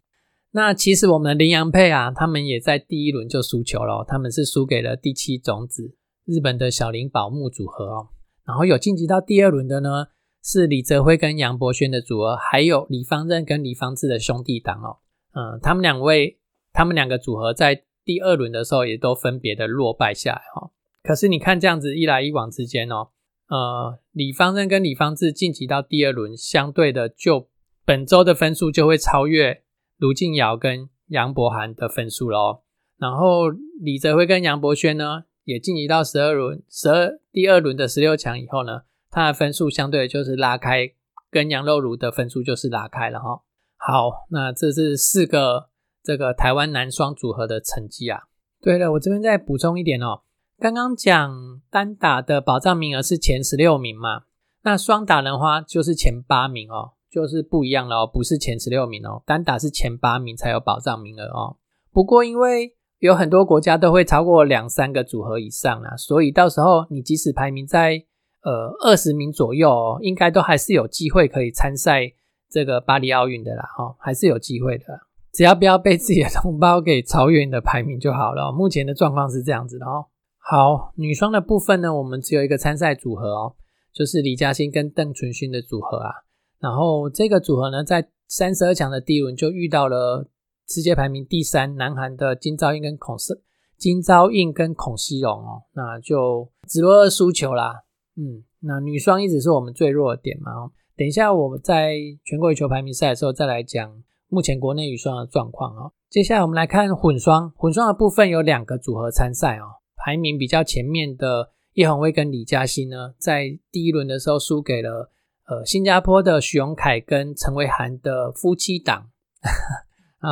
[0.52, 8.08] 那其实我们的林洋配啊，他们也在第一轮就输球了，他们是输给了第七种子日本的小林宝木组合哦。
[8.46, 10.06] 然后有晋级到第二轮的呢。
[10.44, 14.98] 是李泽辉跟杨博轩的组合，还有李方任跟李方志的兄弟党哦。
[15.32, 16.38] 嗯，他们两位，
[16.70, 20.70] 他们两个组合在第二轮的时候也都分别的落败下来哈。
[21.02, 23.08] 可是你看这样子一来一往之间哦，
[23.48, 27.48] 呃，李方任跟李方志晋级到第二轮，相对的就
[27.86, 29.62] 本周的分数就会超越
[29.96, 32.60] 卢静瑶跟杨博涵的分数喽。
[32.98, 33.48] 然后
[33.80, 38.82] 李泽辉跟杨博轩呢，也晋级到十二轮，十二第二轮的十六强以后呢。
[39.14, 40.90] 它的分数相对就是拉开，
[41.30, 43.42] 跟羊肉炉的分数就是拉开了哈。
[43.76, 45.68] 好，那这是四个
[46.02, 48.24] 这个台湾男双组合的成绩啊。
[48.60, 50.22] 对了，我这边再补充一点哦。
[50.58, 54.22] 刚刚讲单打的保障名额是前十六名嘛，
[54.64, 61.58] 那双打的话就是前八名哦，就是不一样了哦，不是前十六名哦，单打是前八名才有保障名额哦。
[61.92, 68.04] 不过因为有很多国家都会超过两三个组合以上啊，所以到时候你即使排名在
[68.44, 72.12] 呃，二十名左右，应该都还是有机会可以参赛
[72.50, 74.84] 这个巴黎奥运的啦，哈，还是有机会的，
[75.32, 78.52] 只要不要被自己的同胞给超越你的排名就好了。
[78.52, 80.04] 目前的状况是这样子的哦。
[80.38, 83.56] 好，女双的部分呢，我们只有一个参赛组合哦，
[83.94, 86.12] 就是李嘉欣跟邓淳勋的组合啊。
[86.60, 90.28] 然后这个组合呢，在三十二强的第一轮就遇到了
[90.68, 93.42] 世界排名第三，南韩的金昭英跟孔世
[93.78, 97.84] 金昭英跟孔熙荣哦，那就只落二输球啦。
[98.16, 100.70] 嗯，那女双一直是我们最弱的点嘛。
[100.96, 105.92] 等一下我们在全国羽球排名赛的时候再来讲目前国内羽双的状况哦。
[106.08, 115.10] 接下来我们来看混双，混双的部分有两个组合参赛哦，排名比较前面的叶红威跟李嘉欣呢，在第一轮的时候输给了
[115.48, 119.10] 呃新加坡的许永凯跟陈维涵的夫妻档。
[120.20, 120.30] 啊，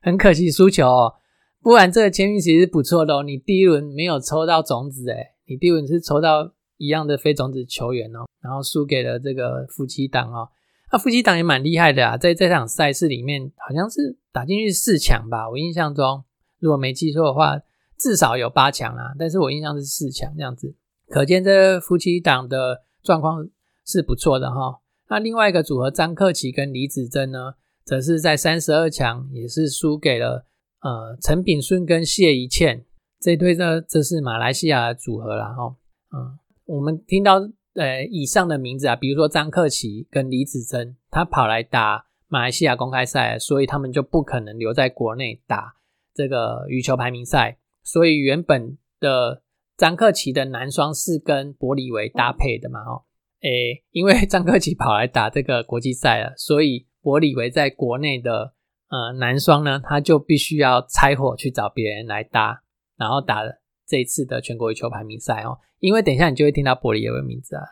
[0.00, 1.14] 很可惜输球哦。
[1.60, 3.22] 不然这个签运其实不错的哦。
[3.22, 6.52] 你第一轮没有抽到种子诶，你第一轮是抽到
[6.82, 10.48] 一样的非种子球员哦，然后输给了这个夫妻档哦。
[10.90, 15.48] 那夫妻档也蛮厉害的啊，在这场赛事里面好像是打进去四强吧。
[15.48, 16.24] 我印象中，
[16.58, 17.60] 如果没记错的话，
[17.98, 19.12] 至少有八强啊。
[19.18, 20.74] 但是我印象是四强这样子，
[21.08, 23.48] 可见这夫妻档的状况
[23.86, 24.80] 是不错的哈。
[25.08, 27.54] 那另外一个组合张克奇跟李子珍呢？
[27.84, 30.46] 则是在三十二强也是输给了
[30.82, 32.86] 呃陈炳顺跟谢怡倩
[33.20, 35.74] 这对呢，这是马来西亚的组合啦哈。
[36.14, 36.38] 嗯，
[36.72, 37.34] 我们听到
[37.74, 45.74] 呃以上的名字啊，比如说张克奇跟李子珍，他跑来打马来西亚公开赛，所以他们就不可能留在国内打
[46.14, 47.58] 这个羽球排名赛。
[47.82, 49.42] 所以原本的
[49.76, 53.04] 张克奇的男双是跟伯里维搭配的嘛哦，
[53.42, 56.86] 诶，因为张克奇跑来打这个国际赛了，所以。
[57.04, 58.54] 伯里维在国内的
[58.88, 62.62] 呃男双呢，他就必须要拆伙去找别人来搭，
[62.96, 63.60] 然后打了
[63.92, 65.58] 这一次的全国羽球排名赛哦。
[65.80, 67.62] 因为等一下你就会听到玻璃有个名字啊。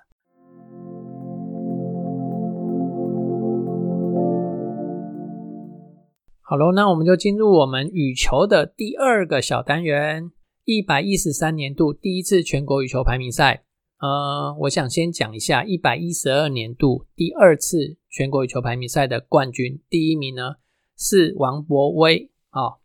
[6.43, 10.31] 好喽，那我们就进入我们羽球的第二个小单元——
[10.67, 13.65] 一百一十三年度第一次全国羽球排名赛。
[14.01, 20.57] 呃，我想先讲一下一百一十二年度第二次全国羽球排名赛的冠军，第一名呢
[20.99, 22.79] 是王博威哦。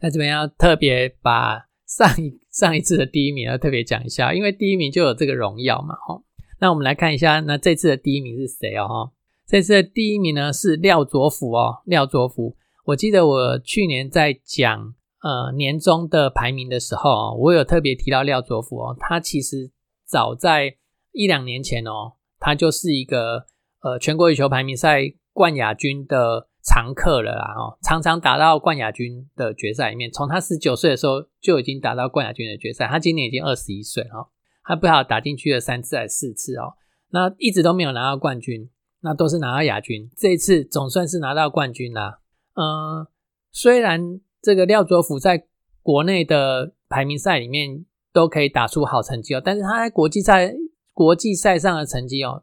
[0.00, 5.94] 那这边要特别把上一上一次的第一名要特别讲一下，因为第一名就有这个荣耀嘛。
[6.06, 6.22] 哦，
[6.60, 9.10] 那我们来看一下，那这次的第一名是谁哦？
[9.46, 12.54] 这次的第一名呢是廖卓甫哦，廖卓甫。
[12.84, 19.72] 我记得我去年在讲呃年终的排名的时候，我有特别提到廖卓甫哦，他其实。
[20.10, 20.74] 早在
[21.12, 23.44] 一两年前哦，他就是一个
[23.82, 25.02] 呃全国羽球排名赛
[25.34, 30.10] 冠亚军的常客了啦哦，常常打到冠亚军的决赛里面。
[30.10, 34.28] 从他十九岁的时候就已经打到冠亚军的决赛，他今年已经二十一岁哦，
[34.64, 36.74] 他不好打进去了三次还是四次哦，
[37.10, 38.68] 那一直都没有拿到冠军，
[39.00, 40.10] 那都是拿到亚军。
[40.16, 42.20] 这一次总算是拿到冠军啦。
[42.54, 43.06] 嗯，
[43.52, 45.46] 虽然这个廖卓甫在
[45.82, 47.84] 国内的排名赛里面。
[48.10, 50.52] 都可以打出好成绩哦，但是他在国际赛
[50.92, 52.42] 国际赛上的成绩哦，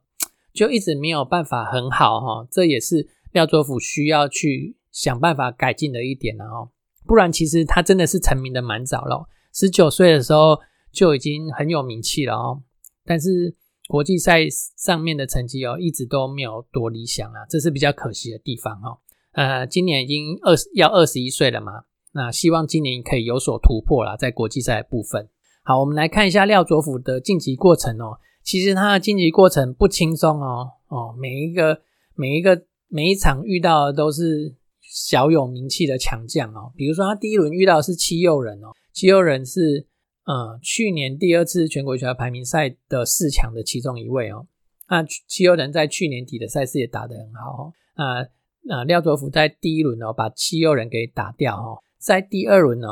[0.53, 6.69] 就一直没有办法很好哈，这也是廖卓甫需要去想办法改进的一点了哦。
[7.05, 10.57] 不然其实他真的是成名的蛮早了，十九岁的时候
[10.91, 12.63] 就已经很有名气了哦。
[13.03, 13.53] 但是
[13.89, 18.97] 国际赛上面的成绩哦，一直都没有多理想啊，这是比较可惜的地方哈。
[19.33, 21.83] 呃，今年已经二十要二十一岁了嘛，
[22.13, 25.27] 那希望今年可以有所突破啦，在国际赛的部分。
[25.63, 28.17] 好，我们来看一下廖卓甫的晋级过程哦。
[28.41, 31.81] 其实他的晋级过程不轻松哦哦，每一个
[32.15, 36.71] 每一个每一场遇到的都是小有名气的强将哦。
[36.75, 39.88] 比如说他第一轮遇到的是七佑人哦，七佑人是
[40.25, 44.47] 呃去年第二次全国学校排名赛的四强的其中一位哦。
[44.89, 47.73] 那七佑人在去年底的赛事也打得很好哦。
[47.95, 48.25] 啊
[48.67, 52.88] 那廖卓福在第一轮哦把七佑人给打掉哦，在第二轮呢。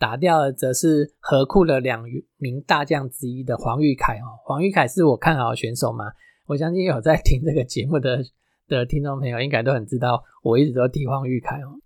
[0.00, 2.04] 打掉的则是河库的两
[2.36, 6.04] 名大将之一的黄玉凯哦，黄玉凯是我看好的选手嘛，
[6.46, 8.22] 我相信有在听这个节目的
[8.68, 11.80] 的听众朋友应该都很知道，我一直都提黄玉凯哦。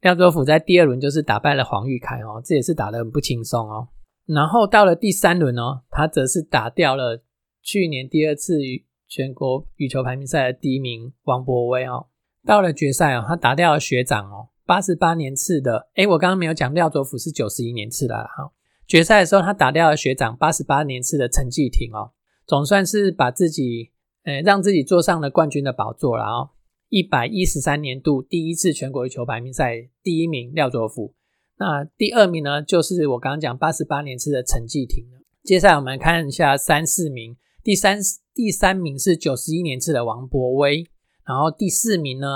[0.00, 3.88] 廖卓甫在第二轮就是打败了黄玉凯哦，这也是打得很不轻松哦。
[4.26, 7.22] 然后到了第三轮哦，他则是打掉了
[7.62, 8.58] 去年第二次
[9.06, 12.06] 全国羽球排名赛的第一名王博威哦。
[12.44, 14.48] 到了决赛哦，他打掉了学长哦。
[14.66, 18.50] 八十八年次的，诶我刚刚没有讲廖卓甫是九十一年次的哈。
[18.86, 22.12] 决赛的时候，他打掉了学长八十八年次的陈继廷哦，
[22.46, 23.90] 总算是把自己，
[24.24, 26.50] 呃，让自己坐上了冠军的宝座了哦。
[26.88, 31.14] 一百一十三年度第一次全国羽球排名赛第一名廖卓甫，
[31.58, 35.04] 那第二名呢，就是我刚刚讲八十八年次的陈继廷
[35.42, 37.98] 接下来我们看一下三四名，第三
[38.34, 40.84] 第三名是九十一年次的王博威，
[41.26, 42.26] 然后第四名呢，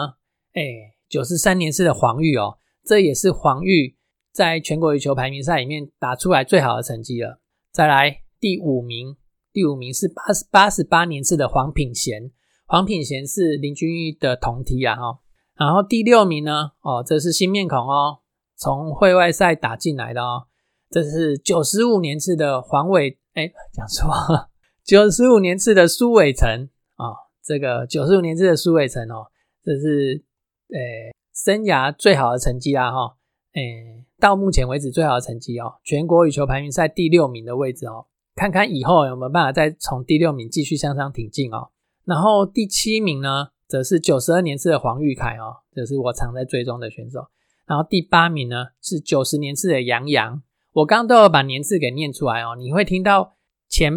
[0.52, 0.94] 哎。
[1.08, 3.96] 九十三年次的黄玉哦，这也是黄玉
[4.30, 7.40] 在全国羽球排名赛里面打出来最好的成绩了。
[7.72, 9.16] 再来第五名，
[9.58, 12.30] 第五名是八十八十八年次的黄品贤，
[12.64, 15.18] 黄品贤是林君玉的同梯啊哈。
[15.56, 18.20] 然后第六名呢，哦，这是新面孔哦，
[18.54, 20.46] 从会外赛打进来的哦，
[20.88, 24.08] 这是九十五年次的黄伟，哎，讲错，
[24.84, 27.10] 九十五年次的苏伟成啊，
[27.42, 29.26] 这个九十五年次的苏伟成哦，
[29.64, 30.24] 这是
[30.68, 30.78] 呃
[31.34, 33.16] 生涯最好的成绩啦哈，
[33.54, 38.06] 诶，到目前为止最好的成绩哦，全国羽球排名赛第六名的位置哦，
[38.38, 41.70] 看看以后有没有办法再从第六名继续向上挺进哦，
[42.04, 43.48] 然后第七名呢？
[43.66, 47.26] 则是九十二年次的黄玉凯哦，这是我常在追踪的选手。
[47.66, 50.40] 然后第八名呢是九十年次的杨洋，
[50.72, 52.56] 我刚刚都有把年次给念出来哦。
[52.56, 53.36] 你会听到
[53.68, 53.92] 前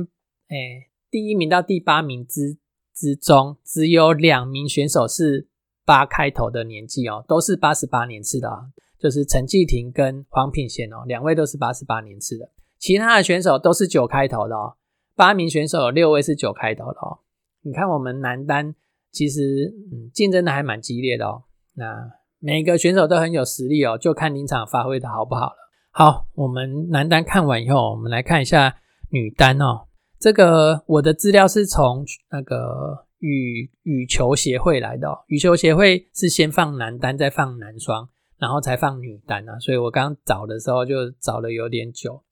[0.50, 2.58] 诶第一名到第八名之
[2.94, 5.48] 之中，只有两名选手是
[5.86, 8.66] 八开头的年纪哦，都是八十八年次的啊，
[9.00, 12.50] 就是陈继廷跟黄品贤哦，两位都是八十八年次的。
[12.82, 14.76] 其他的选手都是九开头的哦，
[15.16, 17.20] 八名选手有六位是九开头的哦。
[17.62, 18.76] 你看我们男单。
[19.14, 21.44] 其实，嗯，竞争的还蛮激烈的哦。
[21.74, 25.56] 那每个选手都很有实力哦，就看临场发挥的好不好了。
[25.92, 28.78] 好，我们男单看完以后，我们来看一下
[29.10, 29.88] 女单哦。
[30.18, 35.26] 这个我的资料是从那个羽羽球协会来的哦。
[35.28, 38.08] 羽球协会是先放男单，再放男双，
[38.38, 39.60] 然后才放女单啊。
[39.60, 42.24] 所以我刚找的时候就找了有点久。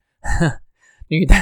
[1.07, 1.37] 女单，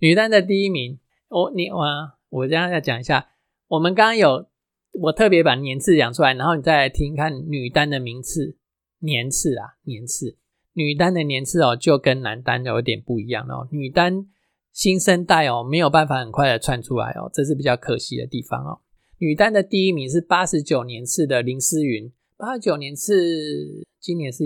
[0.00, 1.84] 女单的第一名，我你我
[2.30, 3.28] 我这样要讲一下。
[3.68, 4.48] 我们刚刚有
[4.92, 8.56] 我特别把年次讲出来，然后你再来听看女单的名次
[9.00, 10.38] 年次啊年次，
[10.72, 13.68] 女单的年次哦就跟男单有点不一样哦。
[13.70, 14.26] 女单
[14.72, 18.80] 新生代哦没有办法很快的窜出来哦，这是比较可惜的地方哦。
[19.18, 24.44] 女单的第一名是八十九年次的林思云，八十九年次今年是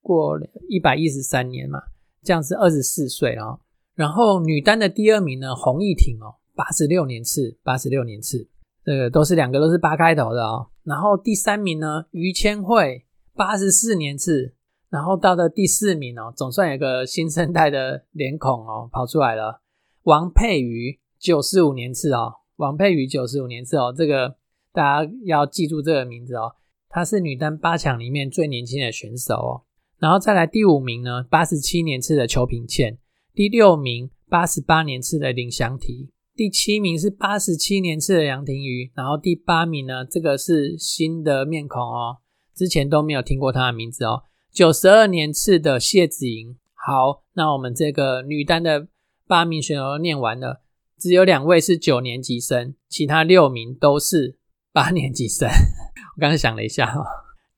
[0.00, 1.80] 过一百一十三年嘛，
[2.24, 3.60] 这样是二十四岁哦。
[3.94, 8.48] 然后女单的第二名呢洪逸婷哦，八十六年次，八十六年次。
[8.86, 14.54] 这个都是两个都是八开头的哦，然后第三名呢，于千惠八十四年次，
[14.90, 19.62] 然后到了第四名哦，总算有个新生代的脸孔哦跑出来了，
[20.02, 24.36] 王佩瑜九十五年次哦，王佩瑜九十五年次哦，这个
[24.70, 26.54] 大家要记住这个名字哦，
[26.90, 29.62] 她是女单八强里面最年轻的选手哦，
[29.98, 32.98] 然后再来第五名呢，八十七年次的邱品倩，
[33.32, 36.10] 第六名八十八年次的林祥提。
[36.36, 42.18] 第七名是八十七年次的梁廷瑜，然后第八名呢，这个是新的面孔哦，
[42.54, 44.24] 之前都没有听过他的名字哦。
[44.52, 48.88] 九十二年次的谢子莹，好，那我们这个女单的
[49.28, 50.62] 八名选手都念完了，
[50.98, 54.36] 只有两位是九年级生，其他六名都是
[54.72, 55.48] 八年级生。
[56.16, 57.06] 我刚刚想了一下哦，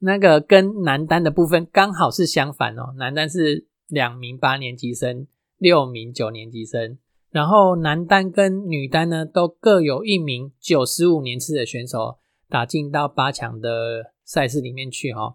[0.07, 5.27] 那个跟男单的部分刚好是相反哦，男单是两名八年级生，
[5.59, 6.97] 六名九年级生。
[7.33, 15.35] 然后男单跟女单呢，都各有一名九十五年次的选手打进到八强的赛事里面去哈。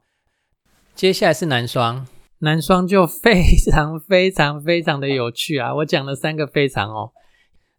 [0.95, 2.07] 接下来是男双，
[2.39, 5.75] 男双就非常非常非常的有趣啊！
[5.75, 7.11] 我讲了三个非常哦。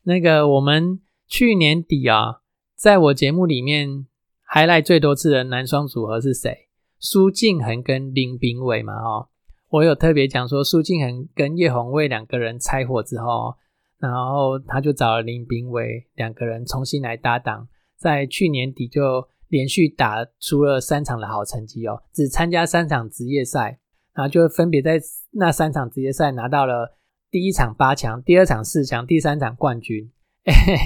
[0.02, 2.42] 那个我们去年底啊，
[2.76, 4.06] 在我节目里面
[4.44, 6.68] 还来最多次的男双组合是谁？
[7.02, 9.28] 苏敬恒跟林炳伟嘛哈。
[9.68, 13.54] 我有特别讲说，苏敬恒跟叶红卫两个人拆伙之后。
[13.98, 23.78] 然后他就找了林炳伟两个人重新来搭档，在去年底就连续打出了三场的好成绩哦，只参加三场职业赛，
[24.12, 25.00] 然后就分别在
[25.30, 26.98] 那三场职业赛拿到了
[27.30, 30.10] 第一场八强、第二场四强、第三场冠军，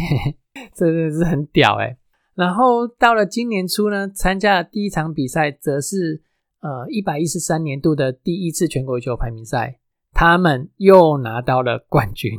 [0.77, 1.97] 真的是很屌哎！
[2.37, 6.23] 然后到了今年初呢，参加第一场比赛则是
[6.61, 9.81] 呃一百一十三年度的第一次全国球排名赛，
[10.13, 12.33] 他们又拿到了冠军。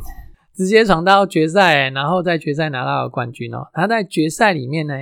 [0.56, 3.70] 直接闯到决赛，然后在决赛拿到了冠军哦。
[3.74, 4.94] 他在决赛里面呢，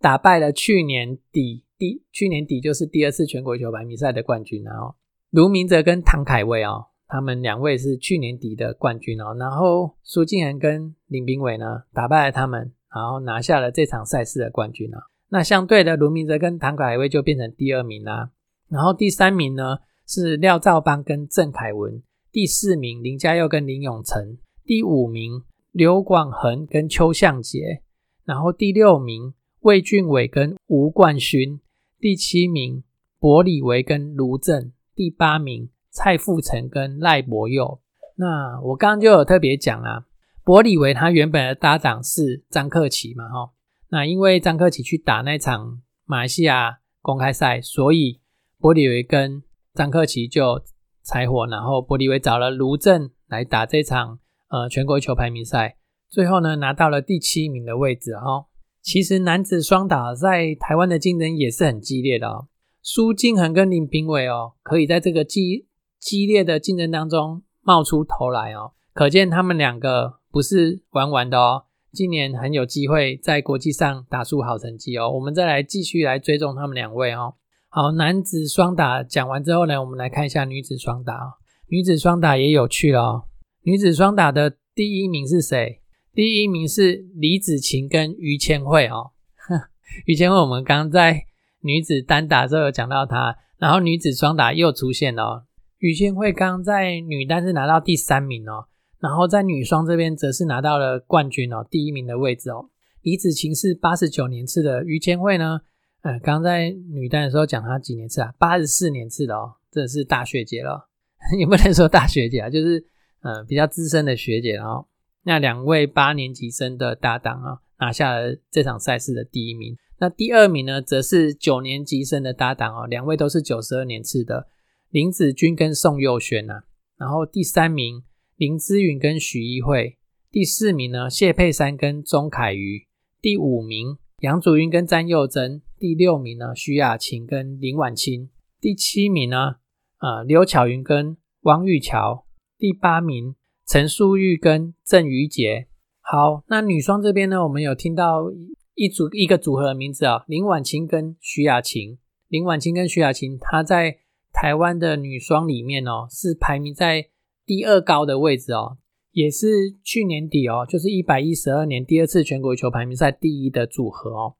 [0.00, 4.96] 打败了去年底第去年底就是第二次全国球排名赛的冠军哦，
[5.30, 9.34] 卢明哲跟唐凯威哦，他们两位是去年底的冠军哦。
[9.38, 14.98] 然后苏敬仁跟林炳伟呢，打败了他们，然后拿下了这场赛事的冠军啊。
[15.30, 18.30] 那相对的，卢明哲跟唐凯威就变成第二名啦。
[18.68, 24.38] 然后第三名呢是廖兆邦跟郑凯文，第四名林嘉佑跟林永成。
[24.64, 27.82] 第五名刘广恒跟邱向杰，
[28.24, 31.60] 然后第六名魏俊伟跟吴冠勋，
[31.98, 32.82] 第七名
[33.18, 37.80] 柏李维跟卢正，第八名蔡富成跟赖博佑。
[38.16, 40.06] 那我刚刚就有特别讲啊，
[40.48, 43.52] 柏李维他原本的搭档是张克奇嘛，哈，
[43.90, 48.22] 那因为张克奇去打那场马来西亚公开赛，所以
[48.58, 49.42] 柏李维跟
[49.74, 50.62] 张克奇就
[51.04, 54.20] 拆伙，然后柏李维找了卢正来打这场。
[54.48, 55.76] 呃，全国球排名赛
[56.08, 58.46] 最后呢拿到了第七名的位置哈。
[58.80, 62.48] 其实男子双打在台湾的竞争也是很激烈的哦。
[62.80, 65.68] 苏金恒跟林炳伟哦，可以在这个激
[66.00, 71.64] 激烈的竞争当中冒出头来哦，可见他们两个不是玩玩的哦。
[71.92, 75.10] 今年很有机会在国际上打出好成绩哦。
[75.10, 77.34] 我们再来继续来追踪他们两位哦。
[77.70, 81.32] 好，男子双打讲完之后呢，我们来看一下女子双打哦。
[81.68, 83.24] 女子双打也有趣哦。
[83.62, 85.80] 女子双打的第一名是谁？
[86.14, 89.12] 第一名是李子晴跟于千惠哦。
[90.06, 91.24] 于千惠我们刚在
[91.60, 95.46] 女子单打时候有讲到她，然后女子双打又出现了。
[95.78, 98.67] 于千惠刚在女单是拿到第三名哦。
[99.00, 102.68] 然后在女双这边则是拿到了冠军哦，第一名的位置哦。
[103.02, 105.60] 李子晴是八十九年次的，于千惠呢，
[106.02, 108.34] 呃，刚在女单的时候讲她几年次啊？
[108.38, 110.88] 八十四年次的哦，这是大学姐了，
[111.38, 112.84] 也不能说大学姐啊，就是
[113.22, 114.86] 呃比较资深的学姐哦。
[115.22, 119.76] 那两位八年级生的搭档啊，拿下了这场赛事的第一名。
[120.00, 124.48] 那第二名呢，则是九年级生的搭档哦，两位都是九十二年次的
[124.90, 126.62] 林子君跟宋佑轩呐。
[126.98, 128.02] 然后第三名。
[128.38, 129.98] 林姿云跟许一慧，
[130.30, 132.86] 第四名呢谢佩珊跟钟凯瑜，
[133.20, 138.30] 第五名杨祖云跟詹佑珍，第六名呢徐雅琴跟林婉清，
[138.60, 139.56] 第七名呢
[139.98, 142.26] 呃刘巧云跟汪玉桥，
[142.56, 143.34] 第八名
[143.66, 145.66] 陈淑玉跟郑瑜杰。
[146.00, 148.30] 好，那女双这边呢，我们有听到
[148.76, 151.98] 一组一个组合的名字啊，林婉清跟徐雅琴。
[152.28, 153.98] 林婉清跟徐雅琴，她在
[154.32, 157.08] 台湾的女双里面哦，是排名在。
[157.48, 158.76] 第二高的位置哦，
[159.12, 164.34] 也是去年底哦，就是一百一十二年第二次全国球排名赛第一的组合哦。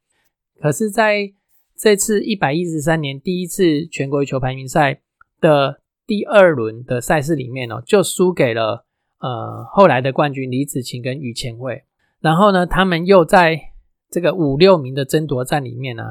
[0.61, 1.33] 可是在
[1.75, 5.01] 这次一百一十三年第一次全国球排名赛
[5.41, 8.85] 的第二轮的赛事里面哦，就输给了
[9.21, 11.85] 呃后来的冠军李子晴跟于千惠。
[12.21, 13.59] 然后呢，他们又在
[14.11, 16.03] 这个五六名的争夺战里面呢，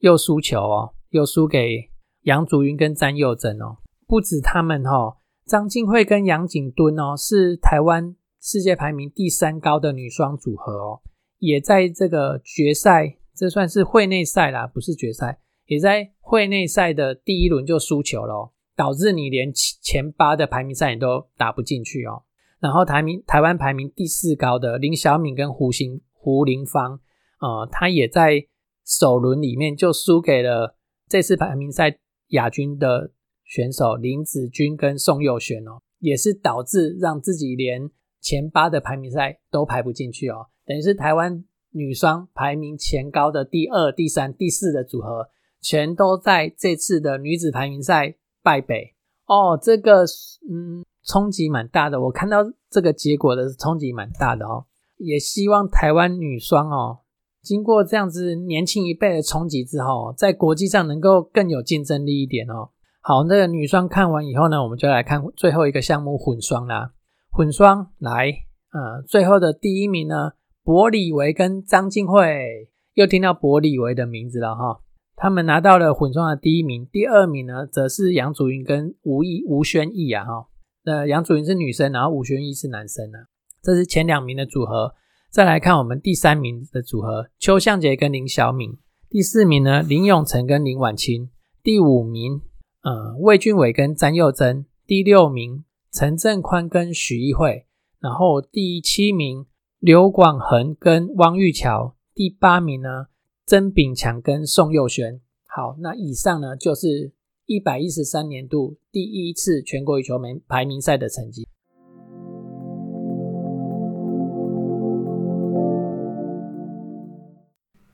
[0.00, 1.90] 又输球哦，又输给
[2.22, 3.76] 杨竹云跟詹佑珍哦。
[4.08, 5.19] 不止他们哈。
[5.50, 11.00] 张静慧跟杨景敦哦，是台湾世界排名第三高的女双组合哦，
[11.40, 22.22] 也在这个决赛，这算是会内赛啦，不是决赛，也在会内赛的第一轮就输球了，导致你连前八的排名赛你都打不进去哦。
[22.60, 27.00] 然后台名台湾排名第四高的林小敏跟胡行胡林芳，
[27.40, 28.46] 呃，她也在
[28.86, 30.76] 首轮里面就输给了
[31.08, 31.98] 这次排名赛
[32.28, 33.10] 亚军的。
[33.50, 37.90] 选手林子君跟宋佑璇哦，也是导致让自己连
[38.20, 45.26] 前八的排名赛都排不进去哦，等于是台湾女双排名前高的第二、第三、第四的组合，
[45.60, 48.94] 全都在这次的女子排名赛败北
[49.26, 49.58] 哦。
[49.60, 50.04] 这个
[50.48, 52.00] 嗯，冲击蛮大的。
[52.02, 52.38] 我看到
[52.70, 57.00] 这个结果的冲击蛮大的哦，也希望台湾女双哦，
[57.42, 62.70] 经过这样子年轻一辈的冲击之后，在国际上能够更有竞争力一点哦。
[63.02, 66.92] 好，那个女双看完以后呢，我们就来看最后一个项目混双啦。
[67.30, 68.30] 混双来，
[68.72, 70.32] 呃，最后的第一名呢，
[70.62, 74.80] 柏里维跟张静慧，又听到柏里维的名字了哈。
[75.16, 80.48] 他们拿到了混双的第一名，第二名呢，则是杨祖云跟吴毅吴宣毅啊哈。
[80.84, 83.28] 那杨祖云是女生，然后吴宣毅是男生啊。
[83.62, 84.94] 这是前两名的组合。
[85.30, 88.78] 再来看我们第三名的组合，邱向杰跟林晓敏。
[89.08, 91.30] 第四名呢，林永成跟林婉清。
[91.62, 92.42] 第五名。
[92.82, 97.66] 呃，魏俊伟跟詹佑珍，第六名陈正宽跟许一慧，
[97.98, 99.44] 然后第七名
[99.78, 103.08] 刘广恒跟汪玉桥，第八名呢
[103.44, 105.20] 曾炳强跟宋佑轩。
[105.46, 107.12] 好，那以上呢就是
[107.44, 111.46] 一百一十三年度第一次全国羽球门排名赛的成绩。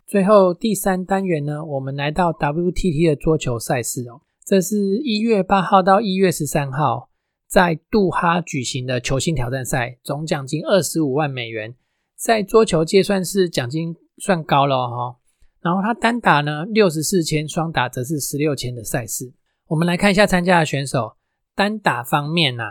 [0.07, 4.20] 最后第三单元呢，我们来到 WTT 的桌球赛事哦。
[4.47, 7.11] 这是一月八号到一月十三号
[7.49, 11.75] 在杜哈举行的球星挑战赛，总奖金二十五万美元，
[12.17, 15.17] 在桌球界算是奖金算高了哈。
[15.61, 19.35] 然后他单打呢六十四千，双打则是十六千的赛事。
[19.67, 21.17] 我们来看一下参加的选手。
[21.57, 22.65] 单打方面呐，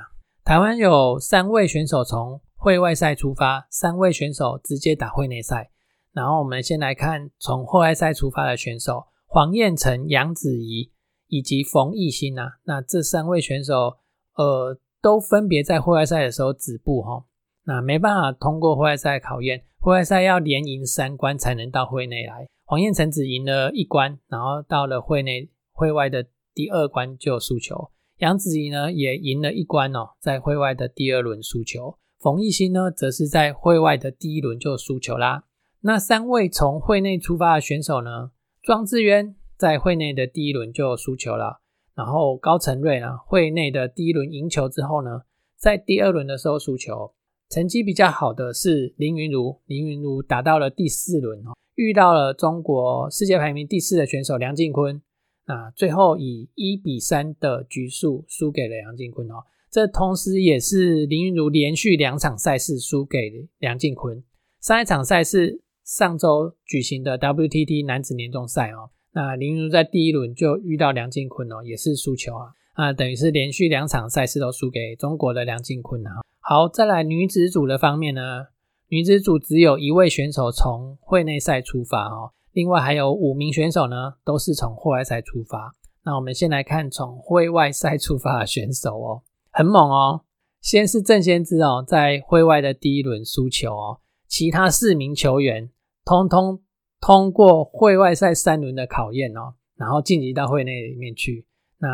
[0.46, 5.72] 台湾有三位选手从会外赛出发，三位选手直接打会内赛。
[6.14, 10.94] 然后我们先来看从会外赛出发的选手：黄燕成、杨子怡。
[11.36, 13.98] 以及冯艺兴啊，那这三位选手，
[14.36, 17.26] 呃，都分别在户外赛的时候止步哈，
[17.66, 22.48] 那没办法通过户外赛考验，户外赛要连赢三关才能到会内来。
[22.64, 27.92] 黄燕成只赢了一关，然后到了会内会外的第二关就输球。
[28.20, 31.98] 杨子怡呢也赢了一关哦，在会外的第二轮输球。
[32.18, 35.44] 冯艺兴呢则是在会外的第一轮就输球啦。
[35.82, 38.32] 那三位从会内出发的选手呢，
[38.64, 39.36] 庄智渊。
[39.58, 41.62] 在会内的第一轮就输球了。
[41.96, 45.22] 然后高承瑞呢，会内的第一轮赢球之后呢，
[45.58, 47.14] 在第二轮的时候输球。
[47.48, 55.00] 成绩比较好的是林云如，林云如打到了第四轮哦，遇到了中国世界排名第四的选手梁靖昆，
[55.46, 59.36] 那最后以一比三的局数输给了梁靖昆哦。
[59.70, 64.24] 这同时也是林云如连续两场赛事输给梁靖昆。
[64.60, 76.20] 上一场赛事上周举行的 WTT 男子年终赛哦，那林如在第一轮就遇到梁靖昆哦，也是输球啊，啊，等于是连续两场赛事都输给中国的梁靖昆啊。
[76.42, 78.48] 好，再来女子组的方面呢，
[78.90, 85.74] 女子组只有一位选手从会内赛出发哦，另外还有五名选手呢，都是从户外赛出发。
[86.04, 90.26] 那我们先来看从会外赛出发的选手哦，很猛哦。
[90.60, 95.70] 先是郑先知哦，在会外的第一轮输球哦，其他四名球员
[96.04, 96.60] 通通
[97.06, 101.46] 通过会外赛三轮的考验哦，然后晋级到会内里面去。
[101.78, 101.88] 那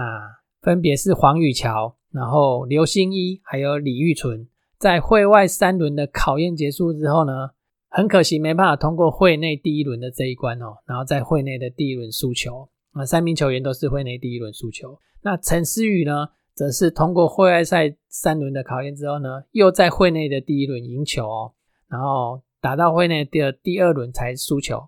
[0.61, 1.97] 分别是黄宇桥。
[2.13, 4.47] 然后刘星一还有李玉纯
[4.77, 7.49] 在会外三轮的考验结束之后呢，
[7.89, 10.77] 很可惜没办法通过会内第一轮的这一关哦。
[10.85, 14.97] 然后在会内的第一轮输球啊，三名球员都是会内第一轮输球。
[15.23, 21.51] 那陈思雨呢，则是通过会外赛三轮的考验之后呢，又在会内的第一轮赢球哦，
[21.89, 24.87] 然后打到会内的第二轮才输球。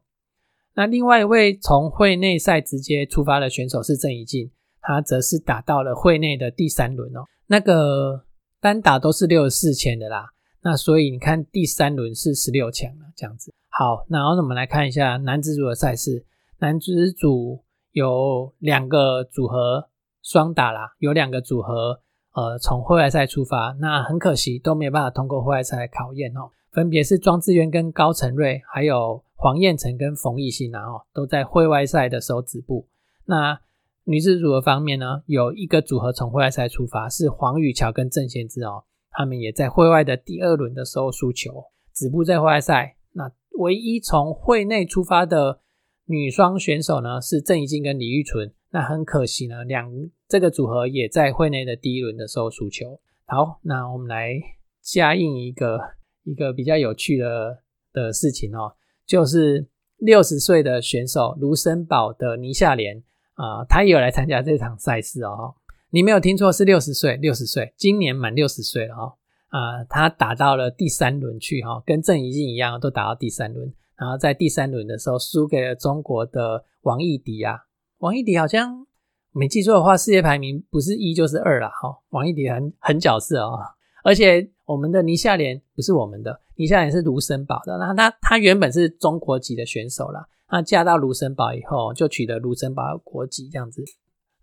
[0.75, 4.51] 那另外一位从会内赛直接出发的选手是郑怡静。
[4.85, 8.25] 他则是打到了会内的第三轮哦，那个
[8.59, 10.25] 单打都是六十四强的啦，
[10.61, 13.53] 那所以你看第三轮是十六强了这样子。
[13.69, 16.25] 好，然后我们来看一下男子组的赛事，
[16.59, 17.63] 男子组
[17.93, 19.87] 有两个组合
[20.21, 22.01] 双打啦，有两个组合
[22.33, 32.87] 呃从会外赛出发，那很可惜都没有办法通过会外赛考验哦，分别是庄智渊跟高承瑞，还有黄彦成跟冯艺兴啊哦，都在会外赛的时候止步。
[33.25, 33.61] 那
[34.05, 42.97] 女子组合方面呢，有一个组合从会外赛出发，是黄宇桥跟郑贤之哦，他们也在会外的第二轮的时候输球，止步在会外赛。
[43.11, 45.61] 那唯一从会内出发的
[46.05, 48.51] 女双选手呢，是郑怡静跟李玉纯。
[48.71, 49.87] 那很可惜呢，两
[50.27, 52.99] 这个组合也在会内的第一轮的时候输球。
[53.27, 54.33] 好，那我们来
[54.81, 55.79] 加印一个
[56.23, 57.59] 一个比较有趣的
[57.91, 58.73] 的事情哦，
[59.05, 59.67] 就是
[59.97, 63.03] 六十岁的选手卢森堡的倪夏莲。
[63.35, 65.55] 啊，他也有来参加这场赛事哦。
[65.89, 69.13] 你没有听错，是六十岁，六十岁，今年满六十岁了哦。
[69.47, 73.73] 啊，他打到了第三轮去哈，跟郑怡静一样，都打到第三轮。
[73.97, 77.57] 然后在第三轮的时候，输给了中国的王艺迪啊。
[77.97, 78.85] 王艺迪好像
[79.31, 82.03] 没记错的话，世界排名不是一就是二了哈。
[82.09, 83.59] 王艺迪很很角色哦，
[84.03, 87.77] 而且我们的倪夏莲不是我们的，倪夏莲是卢森堡的。
[87.77, 90.27] 那他他原本是中国籍的选手啦。
[90.47, 93.83] 她嫁到卢森堡以后，就取得卢森堡国籍，这样子。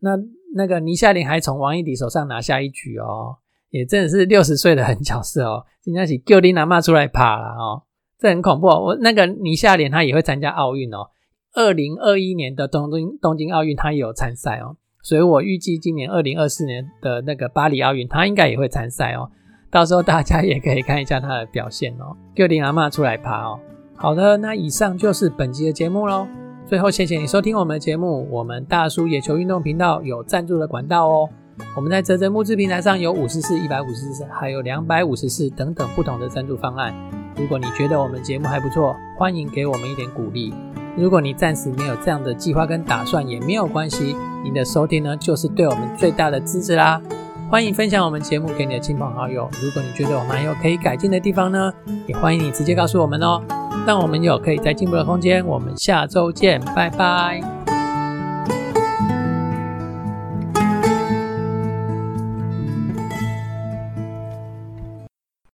[0.01, 0.19] 那
[0.57, 3.37] 那个倪夏莲还从王一迪手上拿下一局哦，
[3.69, 5.65] 也真的是六十岁的狠角色哦。
[5.81, 7.83] 今天起救丁拿骂出来爬了哦，
[8.19, 8.67] 这很恐怖。
[8.67, 11.11] 我那个倪夏莲她也会参加奥运哦，
[11.55, 19.31] 二零二一年的东京东京奥运她也有参赛哦，所以我预计今年二零二四年的那个巴黎奥运她应该也会参赛哦。
[19.71, 23.61] 到时候大家也可以看一下它的表现哦，救丁拿骂出来爬哦。
[23.95, 26.27] 好的，那以上就是本集的节目喽。
[26.67, 28.27] 最后，谢谢你收听我们的节目。
[28.31, 31.29] 我们大叔野球运动频道有赞助的管道哦。
[31.77, 36.95] 我们在泽泽募资平台上有五十四、一百五十四，还有两百五十四等等不同的赞助方案。
[37.37, 40.53] 如果你觉得我们节目还不错，欢迎给我们一点鼓励。
[40.97, 44.17] 如果你暂时没有这样的计划跟打算，也没有关系。
[44.43, 47.01] 您的收听呢，就是对我们最大的支持啦。
[47.51, 49.51] 欢迎分享我们节目给你的亲朋好友。
[49.61, 51.73] 如果你觉得我们还有可以改进的地方呢，
[52.07, 53.43] 也欢迎你直接告诉我们哦。
[53.85, 55.45] 让我们有可以再进步的空间。
[55.45, 57.43] 我们下周见，拜拜。